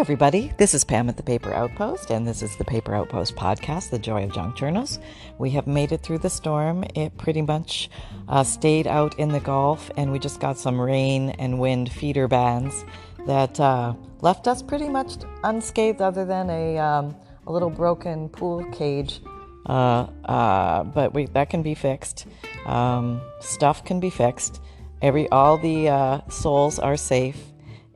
everybody. 0.00 0.50
This 0.56 0.72
is 0.72 0.82
Pam 0.82 1.10
at 1.10 1.18
the 1.18 1.22
Paper 1.22 1.52
Outpost, 1.52 2.10
and 2.10 2.26
this 2.26 2.40
is 2.40 2.56
the 2.56 2.64
Paper 2.64 2.94
Outpost 2.94 3.36
podcast, 3.36 3.90
The 3.90 3.98
Joy 3.98 4.24
of 4.24 4.32
Junk 4.32 4.56
Journals. 4.56 4.98
We 5.36 5.50
have 5.50 5.66
made 5.66 5.92
it 5.92 6.00
through 6.02 6.20
the 6.20 6.30
storm. 6.30 6.84
It 6.94 7.18
pretty 7.18 7.42
much 7.42 7.90
uh, 8.26 8.42
stayed 8.42 8.86
out 8.86 9.18
in 9.18 9.28
the 9.28 9.40
Gulf, 9.40 9.90
and 9.98 10.10
we 10.10 10.18
just 10.18 10.40
got 10.40 10.56
some 10.56 10.80
rain 10.80 11.30
and 11.38 11.60
wind 11.60 11.92
feeder 11.92 12.28
bands 12.28 12.82
that 13.26 13.60
uh, 13.60 13.92
left 14.22 14.48
us 14.48 14.62
pretty 14.62 14.88
much 14.88 15.16
unscathed, 15.44 16.00
other 16.00 16.24
than 16.24 16.48
a, 16.48 16.78
um, 16.78 17.14
a 17.46 17.52
little 17.52 17.68
broken 17.68 18.30
pool 18.30 18.64
cage. 18.72 19.20
Uh, 19.66 20.06
uh 20.24 20.82
but 20.82 21.12
we, 21.12 21.26
that 21.26 21.50
can 21.50 21.62
be 21.62 21.74
fixed. 21.74 22.26
Um, 22.64 23.20
stuff 23.40 23.84
can 23.84 24.00
be 24.00 24.08
fixed. 24.08 24.62
Every 25.02 25.28
all 25.28 25.58
the 25.58 25.90
uh, 25.90 26.20
souls 26.30 26.78
are 26.78 26.96
safe 26.96 27.49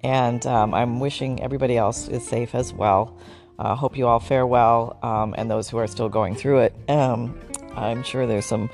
and 0.04 0.46
um, 0.46 0.74
I'm 0.74 1.00
wishing 1.00 1.42
everybody 1.42 1.76
else 1.76 2.08
is 2.08 2.24
safe 2.24 2.54
as 2.54 2.72
well. 2.72 3.18
Uh, 3.58 3.74
hope 3.74 3.96
you 3.96 4.06
all 4.06 4.20
fare 4.20 4.46
well, 4.46 4.98
um, 5.02 5.34
and 5.38 5.50
those 5.50 5.68
who 5.68 5.78
are 5.78 5.86
still 5.86 6.10
going 6.10 6.34
through 6.34 6.58
it. 6.58 6.74
Um, 6.88 7.40
I'm 7.74 8.02
sure 8.02 8.26
there's 8.26 8.46
some 8.46 8.68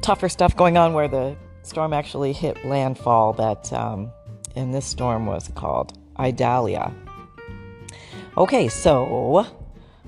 tougher 0.00 0.28
stuff 0.28 0.56
going 0.56 0.78
on 0.78 0.94
where 0.94 1.06
the 1.06 1.36
storm 1.62 1.92
actually 1.92 2.32
hit 2.32 2.64
landfall. 2.64 3.34
That 3.34 3.72
um, 3.72 4.10
in 4.56 4.72
this 4.72 4.86
storm 4.86 5.26
was 5.26 5.48
called 5.54 5.98
Idalia. 6.18 6.92
Okay, 8.38 8.68
so 8.68 9.46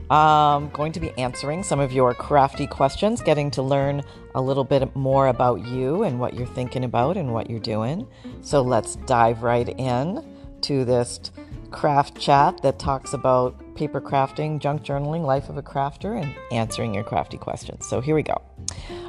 I'm 0.08 0.70
going 0.70 0.92
to 0.92 1.00
be 1.00 1.10
answering 1.18 1.62
some 1.64 1.80
of 1.80 1.92
your 1.92 2.14
crafty 2.14 2.66
questions, 2.66 3.20
getting 3.20 3.50
to 3.52 3.62
learn 3.62 4.02
a 4.34 4.40
little 4.40 4.64
bit 4.64 4.94
more 4.96 5.26
about 5.26 5.66
you 5.66 6.04
and 6.04 6.18
what 6.18 6.32
you're 6.34 6.46
thinking 6.46 6.84
about 6.84 7.16
and 7.16 7.34
what 7.34 7.50
you're 7.50 7.60
doing. 7.60 8.06
So 8.40 8.62
let's 8.62 8.96
dive 8.96 9.42
right 9.42 9.68
in 9.78 10.31
to 10.62 10.84
this 10.84 11.30
craft 11.70 12.20
chat 12.20 12.62
that 12.62 12.78
talks 12.78 13.12
about 13.12 13.74
paper 13.74 14.00
crafting, 14.00 14.58
junk 14.58 14.82
journaling, 14.82 15.24
life 15.24 15.48
of 15.48 15.56
a 15.56 15.62
crafter, 15.62 16.20
and 16.20 16.34
answering 16.50 16.94
your 16.94 17.04
crafty 17.04 17.38
questions. 17.38 17.86
So 17.86 18.00
here 18.00 18.14
we 18.14 18.22
go. 18.22 18.40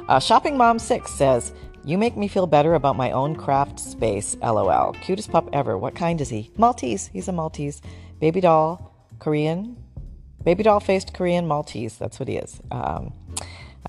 Uh, 0.08 0.18
Shopping 0.18 0.56
Mom 0.56 0.78
6 0.78 1.10
says, 1.10 1.52
You 1.84 1.98
make 1.98 2.16
me 2.16 2.28
feel 2.28 2.46
better 2.46 2.74
about 2.74 2.96
my 2.96 3.10
own 3.10 3.36
craft 3.36 3.78
space, 3.78 4.36
lol. 4.42 4.94
Cutest 5.02 5.30
pup 5.30 5.48
ever. 5.52 5.78
What 5.78 5.94
kind 5.94 6.20
is 6.20 6.30
he? 6.30 6.50
Maltese. 6.56 7.08
He's 7.12 7.28
a 7.28 7.32
Maltese. 7.32 7.82
Baby 8.20 8.40
doll, 8.40 8.94
Korean. 9.18 9.76
Baby 10.42 10.62
doll 10.62 10.80
faced 10.80 11.14
Korean 11.14 11.46
Maltese. 11.46 11.96
That's 11.96 12.18
what 12.18 12.28
he 12.28 12.36
is. 12.36 12.60
Um, 12.70 13.12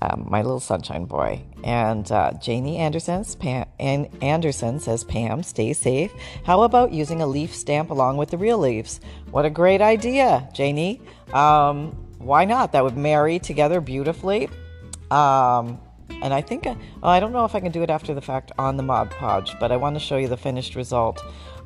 um, 0.02 0.26
my 0.28 0.42
little 0.42 0.60
sunshine 0.60 1.04
boy. 1.04 1.42
And 1.64 2.10
uh, 2.12 2.32
Janie 2.40 2.76
Anderson, 2.76 3.24
Pam, 3.38 3.66
and 3.78 4.08
Anderson 4.22 4.80
says, 4.80 5.04
Pam, 5.04 5.42
stay 5.42 5.72
safe. 5.72 6.12
How 6.44 6.62
about 6.62 6.92
using 6.92 7.22
a 7.22 7.26
leaf 7.26 7.54
stamp 7.54 7.90
along 7.90 8.16
with 8.16 8.30
the 8.30 8.38
real 8.38 8.58
leaves? 8.58 9.00
What 9.30 9.44
a 9.44 9.50
great 9.50 9.80
idea, 9.80 10.48
Janie. 10.52 11.00
Um, 11.32 11.92
why 12.18 12.44
not? 12.44 12.72
That 12.72 12.84
would 12.84 12.96
marry 12.96 13.38
together 13.38 13.80
beautifully. 13.80 14.48
Um, 15.10 15.80
and 16.22 16.32
I 16.32 16.40
think, 16.40 16.66
uh, 16.66 16.74
I 17.02 17.20
don't 17.20 17.32
know 17.32 17.44
if 17.44 17.54
I 17.54 17.60
can 17.60 17.72
do 17.72 17.82
it 17.82 17.90
after 17.90 18.14
the 18.14 18.20
fact 18.20 18.52
on 18.58 18.76
the 18.76 18.82
Mod 18.82 19.10
Podge, 19.10 19.58
but 19.60 19.70
I 19.70 19.76
want 19.76 19.96
to 19.96 20.00
show 20.00 20.16
you 20.16 20.28
the 20.28 20.36
finished 20.36 20.74
result 20.74 21.22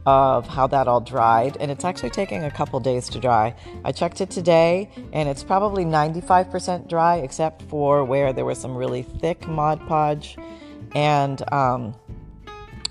of 0.06 0.46
how 0.46 0.66
that 0.66 0.88
all 0.88 1.00
dried, 1.00 1.56
and 1.58 1.70
it's 1.70 1.84
actually 1.84 2.10
taking 2.10 2.44
a 2.44 2.50
couple 2.50 2.80
days 2.80 3.08
to 3.10 3.20
dry. 3.20 3.54
I 3.84 3.92
checked 3.92 4.20
it 4.20 4.30
today, 4.30 4.90
and 5.12 5.28
it's 5.28 5.44
probably 5.44 5.84
95% 5.84 6.88
dry, 6.88 7.16
except 7.16 7.62
for 7.62 8.04
where 8.04 8.32
there 8.32 8.44
was 8.44 8.58
some 8.58 8.74
really 8.74 9.02
thick 9.02 9.46
Mod 9.46 9.86
Podge. 9.86 10.36
And 10.94 11.42
um, 11.52 11.94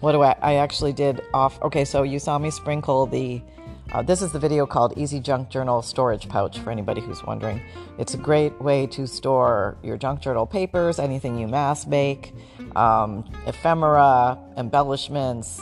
what 0.01 0.11
do 0.13 0.21
I? 0.21 0.35
I 0.41 0.55
actually 0.55 0.93
did 0.93 1.21
off. 1.33 1.61
Okay, 1.61 1.83
so 1.83 2.03
you 2.03 2.19
saw 2.19 2.37
me 2.37 2.51
sprinkle 2.51 3.05
the. 3.05 3.41
Uh, 3.91 4.03
this 4.03 4.21
is 4.21 4.31
the 4.31 4.37
video 4.37 4.67
called 4.67 4.93
Easy 4.97 5.19
Junk 5.19 5.49
Journal 5.49 5.81
Storage 5.81 6.29
Pouch 6.29 6.59
for 6.59 6.69
anybody 6.69 7.01
who's 7.01 7.23
wondering. 7.23 7.59
It's 7.97 8.13
a 8.13 8.17
great 8.17 8.61
way 8.61 8.85
to 8.85 9.07
store 9.07 9.79
your 9.81 9.97
junk 9.97 10.21
journal 10.21 10.45
papers, 10.45 10.99
anything 10.99 11.39
you 11.39 11.47
mass 11.47 11.87
make, 11.87 12.35
um, 12.75 13.27
ephemera, 13.47 14.37
embellishments, 14.57 15.59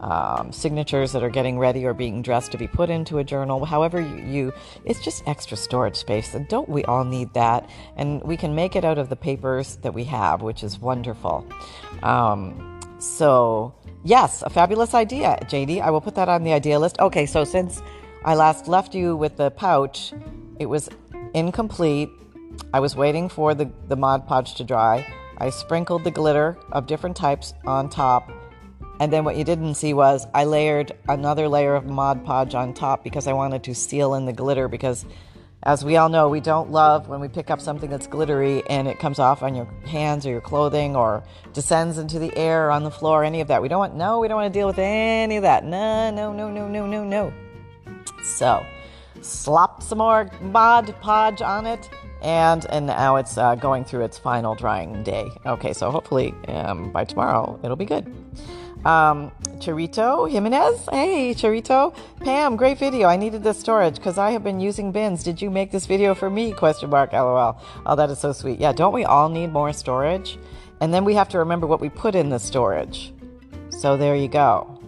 um, 0.00 0.52
signatures 0.52 1.12
that 1.12 1.22
are 1.22 1.30
getting 1.30 1.58
ready 1.58 1.86
or 1.86 1.94
being 1.94 2.22
dressed 2.22 2.52
to 2.52 2.58
be 2.58 2.66
put 2.66 2.90
into 2.90 3.18
a 3.18 3.24
journal. 3.24 3.64
However, 3.64 4.00
you, 4.00 4.16
you, 4.16 4.52
it's 4.84 5.02
just 5.02 5.26
extra 5.26 5.56
storage 5.56 5.96
space, 5.96 6.34
and 6.34 6.46
don't 6.48 6.68
we 6.68 6.84
all 6.84 7.04
need 7.04 7.32
that? 7.34 7.68
And 7.96 8.22
we 8.22 8.36
can 8.36 8.54
make 8.54 8.76
it 8.76 8.84
out 8.84 8.98
of 8.98 9.08
the 9.08 9.16
papers 9.16 9.76
that 9.76 9.94
we 9.94 10.04
have, 10.04 10.42
which 10.42 10.62
is 10.62 10.78
wonderful. 10.78 11.46
Um, 12.02 12.80
so, 12.98 13.74
yes, 14.04 14.42
a 14.42 14.50
fabulous 14.50 14.94
idea, 14.94 15.38
JD. 15.42 15.80
I 15.80 15.90
will 15.90 16.00
put 16.00 16.14
that 16.16 16.28
on 16.28 16.44
the 16.44 16.52
idea 16.52 16.78
list. 16.78 16.98
Okay, 17.00 17.26
so 17.26 17.44
since 17.44 17.82
I 18.24 18.34
last 18.34 18.68
left 18.68 18.94
you 18.94 19.16
with 19.16 19.36
the 19.36 19.50
pouch, 19.50 20.12
it 20.58 20.66
was 20.66 20.88
incomplete. 21.34 22.10
I 22.72 22.80
was 22.80 22.96
waiting 22.96 23.28
for 23.28 23.54
the, 23.54 23.70
the 23.88 23.96
Mod 23.96 24.26
Podge 24.26 24.54
to 24.56 24.64
dry. 24.64 25.06
I 25.38 25.50
sprinkled 25.50 26.04
the 26.04 26.10
glitter 26.10 26.58
of 26.72 26.86
different 26.86 27.16
types 27.16 27.52
on 27.66 27.90
top 27.90 28.30
and 29.00 29.12
then 29.12 29.24
what 29.24 29.36
you 29.36 29.44
didn't 29.44 29.74
see 29.74 29.92
was 29.92 30.26
I 30.34 30.44
layered 30.44 30.92
another 31.08 31.48
layer 31.48 31.74
of 31.74 31.86
Mod 31.86 32.24
Podge 32.24 32.54
on 32.54 32.74
top 32.74 33.04
because 33.04 33.26
I 33.26 33.32
wanted 33.32 33.62
to 33.64 33.74
seal 33.74 34.14
in 34.14 34.24
the 34.24 34.32
glitter 34.32 34.68
because 34.68 35.04
as 35.62 35.84
we 35.84 35.96
all 35.96 36.08
know, 36.08 36.28
we 36.28 36.40
don't 36.40 36.70
love 36.70 37.08
when 37.08 37.20
we 37.20 37.28
pick 37.28 37.50
up 37.50 37.60
something 37.60 37.90
that's 37.90 38.06
glittery 38.06 38.62
and 38.70 38.86
it 38.86 38.98
comes 38.98 39.18
off 39.18 39.42
on 39.42 39.54
your 39.54 39.66
hands 39.84 40.24
or 40.24 40.30
your 40.30 40.40
clothing 40.40 40.94
or 40.94 41.24
descends 41.52 41.98
into 41.98 42.18
the 42.18 42.34
air 42.36 42.68
or 42.68 42.70
on 42.70 42.84
the 42.84 42.90
floor, 42.90 43.24
any 43.24 43.40
of 43.40 43.48
that. 43.48 43.60
We 43.60 43.68
don't 43.68 43.80
want, 43.80 43.96
no, 43.96 44.20
we 44.20 44.28
don't 44.28 44.36
want 44.36 44.52
to 44.52 44.56
deal 44.58 44.68
with 44.68 44.78
any 44.78 45.36
of 45.36 45.42
that. 45.42 45.64
No, 45.64 46.10
no, 46.10 46.32
no, 46.32 46.50
no, 46.50 46.68
no, 46.68 46.86
no, 46.86 47.04
no. 47.04 47.32
So, 48.22 48.64
slop 49.22 49.82
some 49.82 49.98
more 49.98 50.30
Mod 50.40 50.94
Podge 51.00 51.42
on 51.42 51.66
it 51.66 51.90
and 52.22 52.64
and 52.70 52.86
now 52.86 53.16
it's 53.16 53.36
uh, 53.36 53.54
going 53.54 53.84
through 53.84 54.04
its 54.04 54.18
final 54.18 54.54
drying 54.54 55.02
day. 55.02 55.30
Okay, 55.44 55.72
so 55.72 55.90
hopefully 55.90 56.34
um, 56.48 56.90
by 56.90 57.04
tomorrow 57.04 57.58
it'll 57.62 57.76
be 57.76 57.84
good. 57.84 58.12
Um, 58.86 59.32
Charito 59.58 60.30
Jimenez. 60.30 60.88
Hey, 60.92 61.34
Charito. 61.34 61.92
Pam, 62.20 62.54
great 62.54 62.78
video. 62.78 63.08
I 63.08 63.16
needed 63.16 63.42
this 63.42 63.58
storage 63.58 63.96
because 63.96 64.16
I 64.16 64.30
have 64.30 64.44
been 64.44 64.60
using 64.60 64.92
bins. 64.92 65.24
Did 65.24 65.42
you 65.42 65.50
make 65.50 65.72
this 65.72 65.86
video 65.86 66.14
for 66.14 66.30
me? 66.30 66.52
Question 66.52 66.90
mark. 66.90 67.12
LOL. 67.12 67.60
Oh, 67.84 67.96
that 67.96 68.10
is 68.10 68.20
so 68.20 68.30
sweet. 68.30 68.60
Yeah, 68.60 68.70
don't 68.70 68.92
we 68.92 69.04
all 69.04 69.28
need 69.28 69.48
more 69.48 69.72
storage? 69.72 70.38
And 70.80 70.94
then 70.94 71.04
we 71.04 71.14
have 71.14 71.28
to 71.30 71.38
remember 71.38 71.66
what 71.66 71.80
we 71.80 71.88
put 71.88 72.14
in 72.14 72.28
the 72.28 72.38
storage. 72.38 73.12
So 73.70 73.96
there 73.96 74.14
you 74.14 74.28
go. 74.28 74.80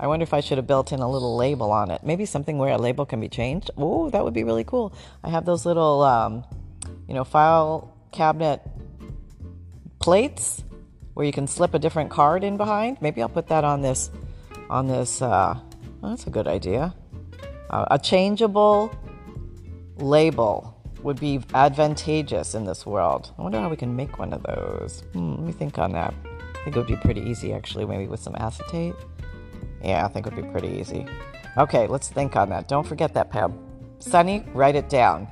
I 0.00 0.06
wonder 0.06 0.22
if 0.22 0.32
I 0.32 0.40
should 0.40 0.56
have 0.56 0.66
built 0.66 0.90
in 0.90 1.00
a 1.00 1.10
little 1.10 1.36
label 1.36 1.72
on 1.72 1.90
it. 1.90 2.02
Maybe 2.02 2.24
something 2.24 2.56
where 2.56 2.72
a 2.72 2.78
label 2.78 3.04
can 3.04 3.20
be 3.20 3.28
changed. 3.28 3.70
Oh, 3.76 4.08
that 4.10 4.24
would 4.24 4.32
be 4.32 4.44
really 4.44 4.64
cool. 4.64 4.94
I 5.22 5.28
have 5.28 5.44
those 5.44 5.66
little, 5.66 6.00
um, 6.00 6.42
you 7.06 7.12
know, 7.12 7.24
file 7.24 7.94
cabinet 8.12 8.62
plates 9.98 10.64
where 11.14 11.26
you 11.26 11.32
can 11.32 11.46
slip 11.46 11.74
a 11.74 11.78
different 11.78 12.10
card 12.10 12.44
in 12.44 12.56
behind. 12.56 12.98
Maybe 13.00 13.22
I'll 13.22 13.28
put 13.28 13.48
that 13.48 13.64
on 13.64 13.82
this, 13.82 14.10
on 14.70 14.86
this. 14.86 15.22
Uh, 15.22 15.58
well, 16.00 16.10
that's 16.10 16.26
a 16.26 16.30
good 16.30 16.46
idea. 16.46 16.94
Uh, 17.70 17.86
a 17.90 17.98
changeable 17.98 18.94
label 19.96 20.76
would 21.02 21.18
be 21.18 21.40
advantageous 21.54 22.54
in 22.54 22.64
this 22.64 22.86
world. 22.86 23.32
I 23.38 23.42
wonder 23.42 23.60
how 23.60 23.68
we 23.68 23.76
can 23.76 23.94
make 23.94 24.18
one 24.18 24.32
of 24.32 24.42
those. 24.44 25.02
Hmm, 25.12 25.32
let 25.32 25.40
me 25.40 25.52
think 25.52 25.78
on 25.78 25.92
that. 25.92 26.14
I 26.24 26.64
think 26.64 26.76
it 26.76 26.78
would 26.78 26.86
be 26.86 26.96
pretty 26.96 27.22
easy, 27.22 27.52
actually, 27.52 27.84
maybe 27.84 28.06
with 28.06 28.20
some 28.20 28.36
acetate. 28.38 28.94
Yeah, 29.82 30.04
I 30.04 30.08
think 30.08 30.26
it 30.26 30.34
would 30.34 30.44
be 30.44 30.50
pretty 30.50 30.78
easy. 30.78 31.06
Okay, 31.58 31.86
let's 31.86 32.08
think 32.08 32.36
on 32.36 32.48
that. 32.50 32.68
Don't 32.68 32.86
forget 32.86 33.12
that, 33.14 33.30
Pam. 33.30 33.58
Sunny, 33.98 34.44
write 34.54 34.76
it 34.76 34.88
down. 34.88 35.26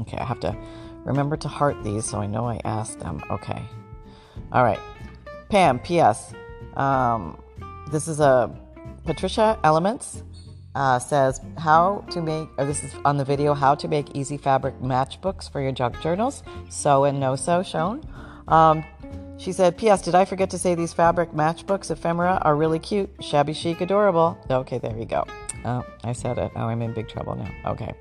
Okay, 0.00 0.18
I 0.18 0.24
have 0.24 0.40
to 0.40 0.56
remember 1.04 1.36
to 1.38 1.48
heart 1.48 1.82
these 1.82 2.04
so 2.04 2.20
I 2.20 2.26
know 2.26 2.46
I 2.46 2.60
asked 2.64 3.00
them. 3.00 3.22
Okay. 3.30 3.62
All 4.52 4.64
right. 4.64 4.80
Pam, 5.48 5.78
P.S. 5.78 6.32
Um, 6.74 7.42
this 7.90 8.08
is 8.08 8.20
a 8.20 8.54
Patricia 9.04 9.58
Elements 9.64 10.22
uh, 10.74 10.98
says 10.98 11.40
how 11.58 12.04
to 12.10 12.22
make, 12.22 12.48
or 12.58 12.64
this 12.64 12.82
is 12.84 12.94
on 13.04 13.16
the 13.16 13.24
video, 13.24 13.54
how 13.54 13.74
to 13.74 13.88
make 13.88 14.14
easy 14.14 14.36
fabric 14.36 14.78
matchbooks 14.80 15.50
for 15.50 15.60
your 15.60 15.72
junk 15.72 16.00
journals. 16.00 16.42
So 16.68 17.04
and 17.04 17.18
no 17.18 17.36
so 17.36 17.62
shown. 17.62 18.06
Um, 18.48 18.84
she 19.38 19.52
said, 19.52 19.78
P.S. 19.78 20.02
Did 20.02 20.14
I 20.14 20.24
forget 20.24 20.50
to 20.50 20.58
say 20.58 20.74
these 20.74 20.92
fabric 20.92 21.32
matchbooks, 21.32 21.90
ephemera, 21.90 22.40
are 22.42 22.54
really 22.54 22.78
cute, 22.78 23.10
shabby 23.20 23.54
chic, 23.54 23.80
adorable? 23.80 24.38
Okay, 24.50 24.78
there 24.78 24.96
you 24.96 25.06
go. 25.06 25.26
Oh, 25.64 25.84
I 26.04 26.12
said 26.12 26.38
it. 26.38 26.52
Oh, 26.54 26.66
I'm 26.66 26.82
in 26.82 26.92
big 26.92 27.08
trouble 27.08 27.36
now. 27.36 27.50
Okay. 27.72 27.94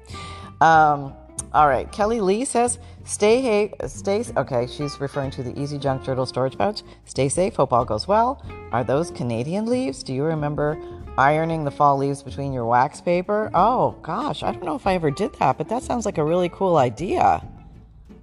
Um, 0.62 1.14
all 1.54 1.68
right. 1.68 1.92
Kelly 1.92 2.22
Lee 2.22 2.46
says, 2.46 2.80
stay, 3.06 3.42
hey, 3.42 3.74
stay, 3.88 4.24
okay, 4.38 4.68
she's 4.68 5.00
referring 5.00 5.32
to 5.32 5.44
the 5.44 5.60
Easy 5.60 5.78
Junk 5.78 6.04
Journal 6.04 6.26
storage 6.26 6.58
pouch. 6.58 6.84
Stay 7.06 7.30
safe. 7.30 7.56
Hope 7.56 7.74
all 7.74 7.86
goes 7.86 8.08
well. 8.08 8.44
Are 8.72 8.84
those 8.84 9.12
Canadian 9.12 9.66
leaves? 9.66 10.04
Do 10.04 10.14
you 10.14 10.24
remember 10.24 10.80
ironing 11.18 11.64
the 11.64 11.72
fall 11.72 11.98
leaves 11.98 12.22
between 12.22 12.54
your 12.54 12.66
wax 12.66 13.02
paper? 13.02 13.50
Oh, 13.54 13.92
gosh. 14.04 14.44
I 14.44 14.52
don't 14.52 14.64
know 14.64 14.76
if 14.76 14.86
I 14.86 14.94
ever 14.94 15.12
did 15.12 15.34
that, 15.36 15.58
but 15.58 15.70
that 15.70 15.84
sounds 15.84 16.06
like 16.06 16.18
a 16.18 16.24
really 16.24 16.50
cool 16.50 16.78
idea. 16.78 17.44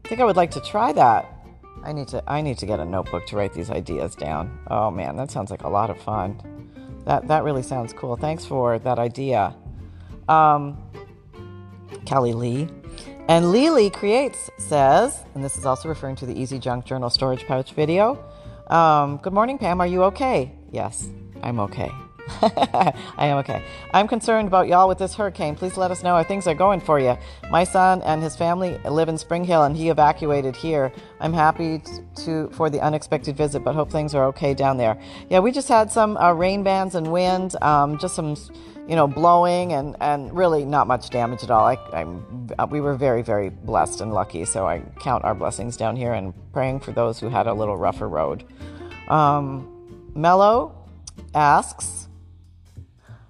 I 0.04 0.08
think 0.08 0.20
I 0.20 0.24
would 0.24 0.36
like 0.36 0.52
to 0.52 0.60
try 0.60 0.92
that. 0.92 1.32
I 1.82 1.92
need 1.92 2.08
to 2.08 2.22
I 2.26 2.40
need 2.40 2.58
to 2.58 2.66
get 2.66 2.80
a 2.80 2.84
notebook 2.84 3.26
to 3.26 3.36
write 3.36 3.52
these 3.52 3.70
ideas 3.70 4.16
down. 4.16 4.58
Oh 4.68 4.90
man, 4.90 5.16
that 5.16 5.30
sounds 5.30 5.50
like 5.50 5.62
a 5.62 5.68
lot 5.68 5.88
of 5.88 6.00
fun. 6.00 6.40
That 7.04 7.28
that 7.28 7.44
really 7.44 7.62
sounds 7.62 7.92
cool. 7.92 8.16
Thanks 8.16 8.44
for 8.44 8.78
that 8.80 8.98
idea. 8.98 9.54
Um, 10.28 10.82
Callie 12.08 12.32
Lee. 12.32 12.68
And 13.28 13.50
Lily 13.50 13.90
Creates 13.90 14.50
says, 14.56 15.24
and 15.34 15.42
this 15.42 15.56
is 15.56 15.66
also 15.66 15.88
referring 15.88 16.14
to 16.16 16.26
the 16.26 16.40
Easy 16.40 16.60
Junk 16.60 16.84
Journal 16.84 17.10
storage 17.10 17.44
pouch 17.44 17.72
video. 17.72 18.24
Um, 18.68 19.16
Good 19.16 19.32
morning, 19.32 19.58
Pam. 19.58 19.80
Are 19.80 19.86
you 19.86 20.04
okay? 20.04 20.52
Yes, 20.70 21.08
I'm 21.42 21.58
okay. 21.58 21.90
I 22.42 22.92
am 23.26 23.38
okay. 23.38 23.62
I'm 23.92 24.08
concerned 24.08 24.48
about 24.48 24.66
y'all 24.66 24.88
with 24.88 24.98
this 24.98 25.14
hurricane. 25.14 25.54
Please 25.54 25.76
let 25.76 25.90
us 25.90 26.02
know 26.02 26.16
how 26.16 26.24
things 26.24 26.46
are 26.46 26.54
going 26.54 26.80
for 26.80 26.98
you. 26.98 27.16
My 27.50 27.62
son 27.62 28.02
and 28.02 28.22
his 28.22 28.34
family 28.34 28.78
live 28.78 29.08
in 29.08 29.16
Spring 29.16 29.44
Hill, 29.44 29.62
and 29.62 29.76
he 29.76 29.90
evacuated 29.90 30.56
here. 30.56 30.92
I'm 31.20 31.32
happy 31.32 31.82
to 32.24 32.48
for 32.50 32.68
the 32.68 32.80
unexpected 32.80 33.36
visit, 33.36 33.60
but 33.60 33.74
hope 33.74 33.92
things 33.92 34.14
are 34.14 34.26
okay 34.26 34.54
down 34.54 34.76
there. 34.76 34.98
Yeah, 35.30 35.38
we 35.38 35.52
just 35.52 35.68
had 35.68 35.92
some 35.92 36.16
uh, 36.16 36.32
rain 36.32 36.64
bands 36.64 36.96
and 36.96 37.12
wind, 37.12 37.54
um, 37.62 37.96
just 37.98 38.16
some, 38.16 38.36
you 38.88 38.96
know, 38.96 39.06
blowing, 39.06 39.72
and 39.72 39.96
and 40.00 40.36
really 40.36 40.64
not 40.64 40.88
much 40.88 41.10
damage 41.10 41.44
at 41.44 41.50
all. 41.50 41.66
I, 41.66 41.78
I'm, 41.92 42.48
uh, 42.58 42.66
we 42.68 42.80
were 42.80 42.96
very 42.96 43.22
very 43.22 43.50
blessed 43.50 44.00
and 44.00 44.12
lucky, 44.12 44.44
so 44.44 44.66
I 44.66 44.80
count 44.98 45.24
our 45.24 45.34
blessings 45.34 45.76
down 45.76 45.94
here 45.94 46.12
and 46.12 46.34
praying 46.52 46.80
for 46.80 46.90
those 46.90 47.20
who 47.20 47.28
had 47.28 47.46
a 47.46 47.54
little 47.54 47.76
rougher 47.76 48.08
road. 48.08 48.42
Um, 49.08 49.72
Mello 50.16 50.74
asks 51.34 52.05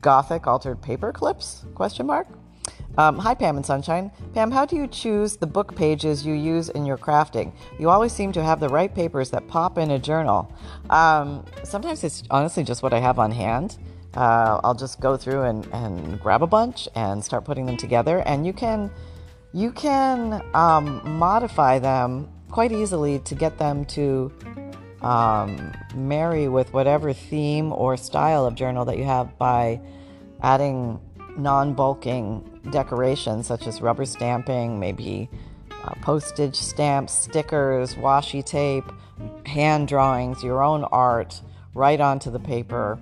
Gothic 0.00 0.46
altered 0.46 0.82
paper 0.82 1.12
clips? 1.12 1.64
Question 1.74 2.06
mark. 2.06 2.26
Um, 2.98 3.18
hi, 3.18 3.34
Pam 3.34 3.56
and 3.56 3.66
Sunshine. 3.66 4.10
Pam, 4.32 4.50
how 4.50 4.64
do 4.64 4.74
you 4.74 4.86
choose 4.86 5.36
the 5.36 5.46
book 5.46 5.76
pages 5.76 6.24
you 6.24 6.32
use 6.32 6.70
in 6.70 6.86
your 6.86 6.96
crafting? 6.96 7.52
You 7.78 7.90
always 7.90 8.12
seem 8.12 8.32
to 8.32 8.42
have 8.42 8.58
the 8.58 8.70
right 8.70 8.92
papers 8.92 9.30
that 9.30 9.46
pop 9.48 9.76
in 9.76 9.90
a 9.90 9.98
journal. 9.98 10.50
Um, 10.88 11.44
sometimes 11.62 12.02
it's 12.04 12.22
honestly 12.30 12.64
just 12.64 12.82
what 12.82 12.94
I 12.94 12.98
have 13.00 13.18
on 13.18 13.30
hand. 13.30 13.76
Uh, 14.14 14.60
I'll 14.64 14.74
just 14.74 14.98
go 14.98 15.16
through 15.16 15.42
and, 15.42 15.66
and 15.74 16.18
grab 16.18 16.42
a 16.42 16.46
bunch 16.46 16.88
and 16.94 17.22
start 17.22 17.44
putting 17.44 17.66
them 17.66 17.76
together, 17.76 18.20
and 18.20 18.46
you 18.46 18.54
can 18.54 18.90
you 19.52 19.72
can 19.72 20.42
um, 20.54 21.02
modify 21.18 21.78
them 21.78 22.28
quite 22.50 22.72
easily 22.72 23.18
to 23.20 23.34
get 23.34 23.58
them 23.58 23.84
to 23.86 24.32
um, 25.02 25.72
marry 25.94 26.48
with 26.48 26.72
whatever 26.72 27.12
theme 27.12 27.72
or 27.72 27.96
style 27.96 28.46
of 28.46 28.54
journal 28.54 28.84
that 28.86 28.98
you 28.98 29.04
have 29.04 29.36
by 29.38 29.80
adding 30.42 31.00
non 31.36 31.74
bulking 31.74 32.60
decorations 32.70 33.46
such 33.46 33.66
as 33.66 33.80
rubber 33.80 34.04
stamping, 34.04 34.80
maybe 34.80 35.28
uh, 35.84 35.94
postage 36.00 36.56
stamps, 36.56 37.12
stickers, 37.12 37.94
washi 37.94 38.44
tape, 38.44 38.90
hand 39.44 39.88
drawings, 39.88 40.42
your 40.42 40.62
own 40.62 40.84
art 40.84 41.40
right 41.74 42.00
onto 42.00 42.30
the 42.30 42.40
paper. 42.40 42.98